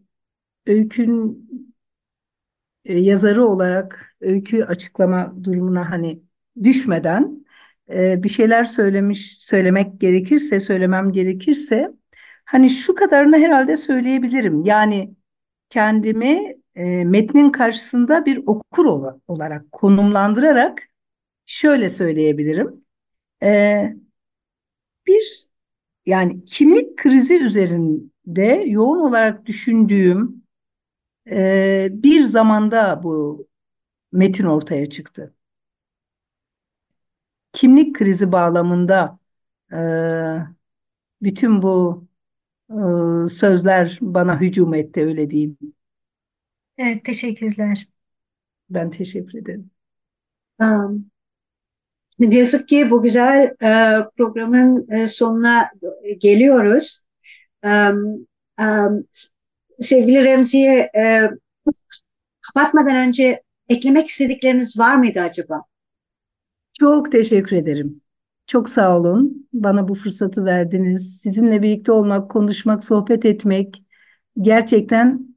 öykün 0.67 1.39
e, 2.85 2.99
yazarı 3.01 3.45
olarak 3.47 4.17
öykü 4.21 4.65
açıklama 4.65 5.45
durumuna 5.45 5.91
hani 5.91 6.23
düşmeden 6.63 7.47
e, 7.93 8.23
bir 8.23 8.29
şeyler 8.29 8.65
söylemiş 8.65 9.37
söylemek 9.41 10.01
gerekirse 10.01 10.61
söylemem 10.61 11.13
gerekirse 11.13 11.91
hani 12.45 12.71
şu 12.71 12.95
kadarını 12.95 13.39
herhalde 13.39 13.77
söyleyebilirim. 13.77 14.65
Yani 14.65 15.15
kendimi 15.71 16.57
e, 16.75 16.85
metnin 17.05 17.51
karşısında 17.51 18.27
bir 18.27 18.37
okur 18.47 18.85
ola- 18.85 19.21
olarak 19.29 19.73
konumlandırarak 19.73 20.83
şöyle 21.47 21.89
söyleyebilirim. 21.89 22.85
E, 23.43 23.95
bir 25.07 25.49
yani 26.07 26.45
kimlik 26.45 26.97
krizi 26.99 27.39
üzerinde 27.45 28.65
yoğun 28.67 28.99
olarak 29.01 29.47
düşündüğüm 29.47 30.45
e, 31.31 31.89
bir 31.93 32.25
zamanda 32.25 33.03
bu 33.03 33.47
metin 34.13 34.45
ortaya 34.45 34.91
çıktı. 34.91 35.35
Kimlik 37.59 37.95
krizi 37.95 38.33
bağlamında 38.33 39.19
e, 39.73 39.79
bütün 41.23 41.63
bu 41.63 42.07
e, 42.71 42.79
sözler 43.29 43.99
bana 44.01 44.41
hücum 44.41 44.75
etti 44.75 45.01
öyle 45.03 45.31
diyeyim. 45.31 45.59
Evet, 46.79 47.05
teşekkürler. 47.05 47.89
Ben 48.71 48.91
teşekkür 48.91 49.39
ederim. 49.39 49.71
Um, 50.61 51.11
ne 52.19 52.39
yazık 52.39 52.69
ki 52.69 52.91
bu 52.91 53.03
güzel 53.03 53.45
e, 53.63 53.99
programın 54.17 54.91
e, 54.91 55.07
sonuna 55.07 55.71
geliyoruz. 56.19 57.05
Um, 57.65 58.27
um, 58.61 59.05
sevgili 59.81 60.25
Remzi'ye 60.25 60.91
e, 60.97 61.31
kapatmadan 62.41 62.97
önce 62.97 63.43
eklemek 63.69 64.09
istedikleriniz 64.09 64.79
var 64.79 64.97
mıydı 64.97 65.21
acaba? 65.21 65.68
Çok 66.81 67.13
teşekkür 67.13 67.57
ederim. 67.57 68.01
Çok 68.47 68.69
sağ 68.71 68.99
olun. 68.99 69.49
Bana 69.53 69.89
bu 69.89 69.95
fırsatı 69.95 70.45
verdiniz. 70.45 71.21
Sizinle 71.21 71.63
birlikte 71.63 71.93
olmak, 71.93 72.31
konuşmak, 72.31 72.85
sohbet 72.85 73.25
etmek 73.25 73.83
gerçekten 74.43 75.37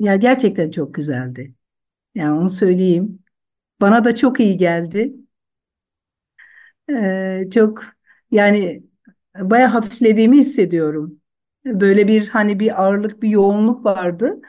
ya 0.00 0.16
gerçekten 0.16 0.70
çok 0.70 0.94
güzeldi. 0.94 1.54
Yani 2.16 2.40
onu 2.40 2.50
söyleyeyim. 2.50 3.20
Bana 3.82 4.04
da 4.04 4.16
çok 4.16 4.40
iyi 4.40 4.58
geldi. 4.58 5.14
Ee, 6.90 7.44
çok 7.54 7.84
yani 8.30 8.82
bayağı 9.38 9.68
hafiflediğimi 9.70 10.38
hissediyorum. 10.38 11.20
Böyle 11.64 12.08
bir 12.08 12.28
hani 12.28 12.60
bir 12.60 12.82
ağırlık, 12.82 13.22
bir 13.22 13.28
yoğunluk 13.28 13.84
vardı 13.84 14.40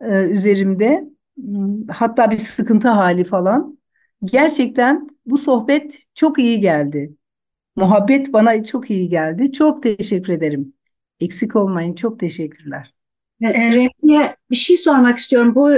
e, 0.00 0.24
üzerimde. 0.30 1.04
Hmm, 1.36 1.88
Hatta 1.88 2.30
bir 2.30 2.38
sıkıntı 2.38 2.88
hali 2.88 3.24
falan. 3.24 3.78
Gerçekten 4.24 5.08
bu 5.26 5.36
sohbet 5.36 6.02
çok 6.14 6.38
iyi 6.38 6.60
geldi. 6.60 7.16
Muhabbet 7.76 8.32
bana 8.32 8.64
çok 8.64 8.90
iyi 8.90 9.08
geldi. 9.08 9.52
Çok 9.52 9.82
teşekkür 9.82 10.32
ederim. 10.32 10.74
Eksik 11.20 11.56
olmayın. 11.56 11.94
Çok 11.94 12.20
teşekkürler. 12.20 12.94
E. 13.42 13.52
Remzi'ye 13.54 14.36
bir 14.50 14.56
şey 14.56 14.76
sormak 14.76 15.18
istiyorum. 15.18 15.54
Bu 15.54 15.72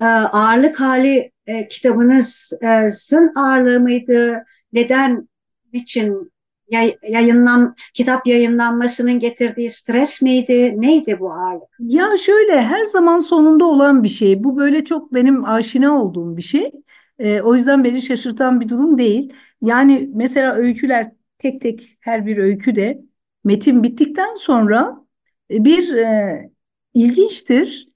e, 0.00 0.04
ağırlık 0.04 0.80
hali 0.80 1.32
e, 1.46 1.68
kitabınızın 1.68 3.32
ağırlığı 3.36 3.80
mıydı? 3.80 4.44
Neden, 4.72 5.28
niçin 5.72 6.32
yay- 6.70 6.96
yayınlan, 7.08 7.74
kitap 7.94 8.26
yayınlanmasının 8.26 9.18
getirdiği 9.18 9.70
stres 9.70 10.22
miydi? 10.22 10.74
Neydi 10.76 11.20
bu 11.20 11.32
ağırlık? 11.32 11.68
Ya 11.78 12.16
şöyle 12.16 12.62
her 12.62 12.84
zaman 12.84 13.18
sonunda 13.18 13.64
olan 13.64 14.02
bir 14.02 14.08
şey. 14.08 14.44
Bu 14.44 14.56
böyle 14.56 14.84
çok 14.84 15.14
benim 15.14 15.44
aşina 15.44 16.02
olduğum 16.02 16.36
bir 16.36 16.42
şey. 16.42 16.72
Ee, 17.18 17.40
o 17.40 17.54
yüzden 17.54 17.84
beni 17.84 18.02
şaşırtan 18.02 18.60
bir 18.60 18.68
durum 18.68 18.98
değil. 18.98 19.32
Yani 19.62 20.10
mesela 20.14 20.54
öyküler 20.54 21.12
tek 21.38 21.60
tek 21.60 21.96
her 22.00 22.26
bir 22.26 22.36
öykü 22.38 22.76
de 22.76 23.02
metin 23.44 23.82
bittikten 23.82 24.34
sonra 24.34 25.06
e, 25.50 25.64
bir 25.64 25.94
e, 25.94 26.50
ilginçtir. 26.94 27.88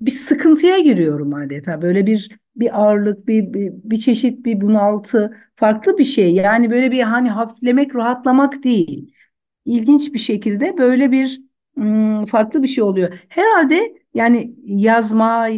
Bir 0.00 0.10
sıkıntıya 0.10 0.78
giriyorum 0.78 1.34
adeta. 1.34 1.82
Böyle 1.82 2.06
bir 2.06 2.38
bir 2.56 2.80
ağırlık, 2.82 3.28
bir, 3.28 3.52
bir 3.54 3.72
bir 3.74 3.96
çeşit 4.00 4.44
bir 4.46 4.60
bunaltı, 4.60 5.36
farklı 5.56 5.98
bir 5.98 6.04
şey. 6.04 6.34
Yani 6.34 6.70
böyle 6.70 6.90
bir 6.90 7.00
hani 7.02 7.30
hafiflemek, 7.30 7.94
rahatlamak 7.94 8.64
değil. 8.64 9.14
İlginç 9.64 10.12
bir 10.14 10.18
şekilde 10.18 10.78
böyle 10.78 11.12
bir 11.12 11.40
farklı 12.28 12.62
bir 12.62 12.68
şey 12.68 12.84
oluyor. 12.84 13.18
Herhalde 13.28 13.94
yani 14.14 14.54
yazma 14.66 15.48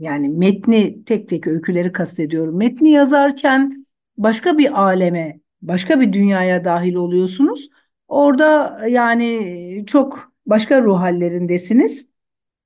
yani 0.00 0.28
metni 0.28 1.04
tek 1.04 1.28
tek 1.28 1.46
öyküleri 1.46 1.92
kastediyorum. 1.92 2.56
Metni 2.56 2.90
yazarken 2.90 3.86
başka 4.18 4.58
bir 4.58 4.80
aleme, 4.82 5.40
başka 5.62 6.00
bir 6.00 6.12
dünyaya 6.12 6.64
dahil 6.64 6.94
oluyorsunuz. 6.94 7.68
Orada 8.08 8.78
yani 8.88 9.84
çok 9.86 10.32
başka 10.46 10.82
ruh 10.82 11.00
hallerindesiniz. 11.00 12.08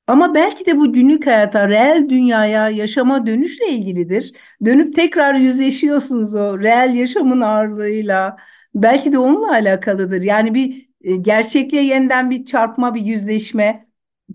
Ama 0.07 0.35
belki 0.35 0.67
de 0.67 0.79
bu 0.79 0.93
günlük 0.93 1.27
hayata, 1.27 1.69
reel 1.69 2.09
dünyaya, 2.09 2.69
yaşama 2.71 3.27
dönüşle 3.27 3.69
ilgilidir. 3.69 4.33
Dönüp 4.65 4.95
tekrar 4.95 5.35
yüzleşiyorsunuz 5.35 6.35
o 6.35 6.59
reel 6.61 6.95
yaşamın 6.95 7.41
ağırlığıyla. 7.41 8.37
Belki 8.75 9.13
de 9.13 9.19
onunla 9.19 9.53
alakalıdır. 9.53 10.23
Yani 10.23 10.55
bir 10.55 10.89
e, 11.03 11.17
gerçekliğe 11.17 11.85
yeniden 11.85 12.31
bir 12.31 12.45
çarpma, 12.45 12.95
bir 12.95 13.01
yüzleşme 13.03 13.84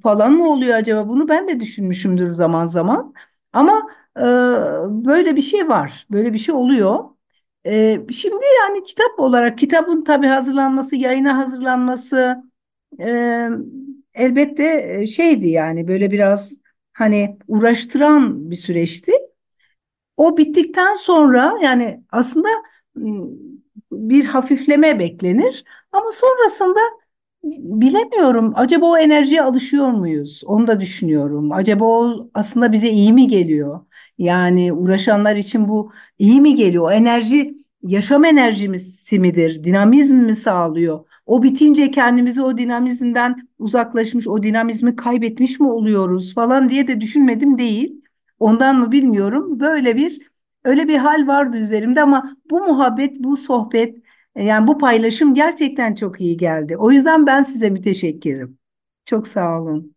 falan 0.03 0.31
mı 0.33 0.49
oluyor 0.53 0.75
acaba? 0.77 1.09
Bunu 1.09 1.27
ben 1.29 1.47
de 1.47 1.59
düşünmüşümdür 1.59 2.31
zaman 2.31 2.65
zaman. 2.65 3.13
Ama 3.53 3.87
e, 4.17 4.21
böyle 5.05 5.35
bir 5.35 5.41
şey 5.41 5.69
var. 5.69 6.07
Böyle 6.11 6.33
bir 6.33 6.37
şey 6.37 6.55
oluyor. 6.55 7.05
E, 7.65 8.01
şimdi 8.11 8.45
yani 8.59 8.83
kitap 8.83 9.19
olarak 9.19 9.57
kitabın 9.57 10.03
tabii 10.03 10.27
hazırlanması, 10.27 10.95
yayına 10.95 11.37
hazırlanması 11.37 12.43
e, 13.01 13.49
elbette 14.13 15.05
şeydi 15.07 15.47
yani 15.49 15.87
böyle 15.87 16.11
biraz 16.11 16.53
hani 16.93 17.37
uğraştıran 17.47 18.51
bir 18.51 18.55
süreçti. 18.55 19.11
O 20.17 20.37
bittikten 20.37 20.95
sonra 20.95 21.57
yani 21.61 22.03
aslında 22.11 22.47
bir 23.91 24.25
hafifleme 24.25 24.99
beklenir 24.99 25.63
ama 25.91 26.11
sonrasında 26.11 26.79
bilemiyorum. 27.43 28.51
Acaba 28.55 28.85
o 28.85 28.97
enerjiye 28.97 29.41
alışıyor 29.41 29.87
muyuz? 29.91 30.41
Onu 30.45 30.67
da 30.67 30.79
düşünüyorum. 30.79 31.51
Acaba 31.51 31.85
o 31.85 32.29
aslında 32.33 32.71
bize 32.71 32.89
iyi 32.89 33.13
mi 33.13 33.27
geliyor? 33.27 33.79
Yani 34.17 34.73
uğraşanlar 34.73 35.35
için 35.35 35.67
bu 35.67 35.91
iyi 36.19 36.41
mi 36.41 36.55
geliyor? 36.55 36.83
O 36.85 36.91
enerji 36.91 37.57
yaşam 37.83 38.25
enerjimiz 38.25 39.11
midir? 39.13 39.63
Dinamizm 39.63 40.15
mi 40.15 40.35
sağlıyor? 40.35 41.05
O 41.25 41.43
bitince 41.43 41.91
kendimizi 41.91 42.41
o 42.41 42.57
dinamizmden 42.57 43.49
uzaklaşmış, 43.59 44.27
o 44.27 44.43
dinamizmi 44.43 44.95
kaybetmiş 44.95 45.59
mi 45.59 45.67
oluyoruz 45.71 46.33
falan 46.33 46.69
diye 46.69 46.87
de 46.87 47.01
düşünmedim 47.01 47.57
değil. 47.57 48.01
Ondan 48.39 48.75
mı 48.79 48.91
bilmiyorum. 48.91 49.59
Böyle 49.59 49.95
bir 49.95 50.19
öyle 50.63 50.87
bir 50.87 50.97
hal 50.97 51.27
vardı 51.27 51.57
üzerimde 51.57 52.01
ama 52.01 52.37
bu 52.49 52.59
muhabbet, 52.63 53.15
bu 53.19 53.37
sohbet, 53.37 53.97
yani 54.43 54.67
bu 54.67 54.77
paylaşım 54.77 55.33
gerçekten 55.35 55.95
çok 55.95 56.21
iyi 56.21 56.37
geldi. 56.37 56.77
O 56.77 56.91
yüzden 56.91 57.25
ben 57.27 57.43
size 57.43 57.69
müteşekkirim. 57.69 58.57
Çok 59.05 59.27
sağ 59.27 59.61
olun. 59.61 59.95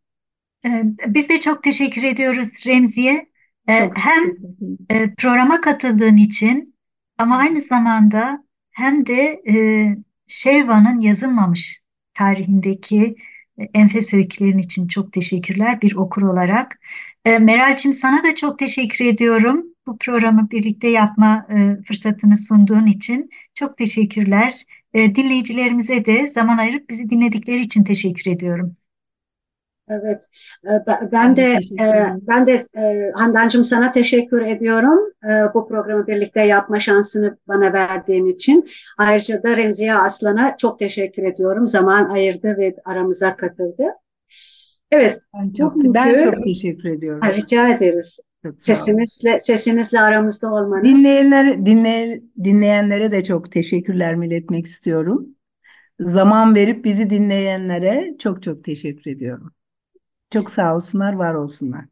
Ee, 0.67 0.83
Biz 1.07 1.29
de 1.29 1.41
çok 1.41 1.63
teşekkür 1.65 2.03
ediyoruz 2.03 2.49
Remzi'ye. 2.67 3.29
Ee, 3.69 3.75
Çok 3.75 3.99
Hem 3.99 4.23
e, 4.91 5.15
programa 5.15 5.61
katıldığın 5.61 6.17
için 6.17 6.75
ama 7.19 7.37
aynı 7.37 7.61
zamanda 7.61 8.45
hem 8.71 9.07
de 9.07 9.43
e, 9.51 9.55
Şevva'nın 10.27 11.01
yazılmamış 11.01 11.83
tarihindeki 12.15 13.17
e, 13.59 13.63
enfes 13.75 14.15
öykülerin 14.15 14.59
için 14.59 14.89
çok 14.89 15.13
teşekkürler 15.13 15.81
bir 15.83 15.97
okur 15.97 16.23
olarak. 16.23 16.81
E, 17.25 17.39
Meral'cim 17.39 17.93
sana 17.93 18.25
da 18.25 18.35
çok 18.35 18.59
teşekkür 18.59 19.05
ediyorum. 19.05 19.67
Bu 19.87 19.99
programı 19.99 20.51
birlikte 20.51 20.89
yapma 20.89 21.47
e, 21.51 21.83
fırsatını 21.83 22.37
sunduğun 22.37 22.87
için 22.87 23.31
çok 23.55 23.79
teşekkürler. 23.79 24.67
E, 24.95 25.15
dinleyicilerimize 25.15 26.05
de 26.05 26.27
zaman 26.27 26.59
ayırıp 26.59 26.91
bizi 26.91 27.11
dinledikleri 27.11 27.61
için 27.61 27.85
teşekkür 27.85 28.31
ediyorum. 28.31 28.77
Evet, 29.89 30.29
e, 30.65 30.71
ben 31.13 31.37
de 31.37 31.59
e, 31.81 31.87
ben 32.29 32.47
de 32.47 32.67
e, 32.77 33.11
Handancığım 33.15 33.65
sana 33.65 33.93
teşekkür 33.93 34.43
ediyorum 34.43 34.99
bu 35.55 35.69
programı 35.69 36.07
birlikte 36.07 36.43
yapma 36.43 36.81
şansını 36.81 37.37
bana 37.49 37.73
verdiğin 37.73 38.27
için. 38.27 38.69
Ayrıca 38.99 39.43
da 39.43 39.57
Remziye 39.57 39.95
Aslan'a 39.95 40.57
çok 40.57 40.79
teşekkür 40.79 41.23
ediyorum. 41.23 41.67
Zaman 41.67 42.09
ayırdı 42.09 42.57
ve 42.59 42.77
aramıza 42.85 43.37
katıldı. 43.37 43.85
Evet, 44.91 45.21
ben 45.35 45.53
çok, 45.53 45.77
ben 45.77 46.25
çok 46.25 46.45
teşekkür 46.45 46.89
ediyorum. 46.89 47.29
Rica 47.33 47.69
ederiz. 47.69 48.21
Sesinizle 48.59 49.41
sesinizle 49.41 50.01
aramızda 50.01 50.53
olmanız. 50.53 50.85
Dinleyenler 50.85 51.67
dinley, 51.67 52.23
dinleyenlere 52.45 53.13
de 53.13 53.25
çok 53.25 53.53
teşekkürler 53.53 54.15
iletmek 54.15 54.67
istiyorum. 54.67 55.27
Zaman 56.01 56.55
verip 56.55 56.85
bizi 56.85 57.11
dinleyenlere 57.11 58.15
çok 58.19 58.43
çok 58.43 58.65
teşekkür 58.65 59.11
ediyorum. 59.11 59.53
Çok 60.31 60.51
sağ 60.51 60.75
olsunlar, 60.75 61.13
var 61.13 61.35
olsunlar. 61.35 61.85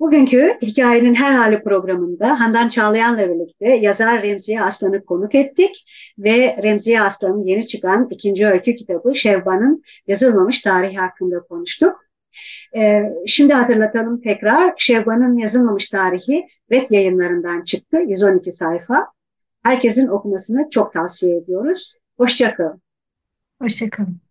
Bugünkü 0.00 0.58
Hikayenin 0.62 1.14
Her 1.14 1.34
Hali 1.34 1.62
programında 1.62 2.40
Handan 2.40 2.68
Çağlayan'la 2.68 3.28
birlikte 3.28 3.68
yazar 3.68 4.22
Remziye 4.22 4.62
Aslan'ı 4.62 5.04
konuk 5.04 5.34
ettik 5.34 5.84
ve 6.18 6.58
Remziye 6.62 7.02
Aslan'ın 7.02 7.42
yeni 7.42 7.66
çıkan 7.66 8.08
ikinci 8.10 8.46
öykü 8.46 8.74
kitabı 8.74 9.14
Şevban'ın 9.14 9.82
yazılmamış 10.06 10.60
tarihi 10.60 10.96
hakkında 10.96 11.40
konuştuk. 11.40 12.03
Ee, 12.76 13.02
şimdi 13.26 13.54
hatırlatalım 13.54 14.20
tekrar 14.20 14.74
Şevban'ın 14.78 15.38
yazılmamış 15.38 15.88
tarihi 15.88 16.46
Red 16.72 16.90
yayınlarından 16.90 17.62
çıktı 17.62 17.96
112 18.00 18.52
sayfa. 18.52 19.06
Herkesin 19.62 20.08
okumasını 20.08 20.70
çok 20.70 20.92
tavsiye 20.92 21.36
ediyoruz. 21.36 21.98
Hoşçakalın. 22.16 22.82
Hoşçakalın. 23.62 24.23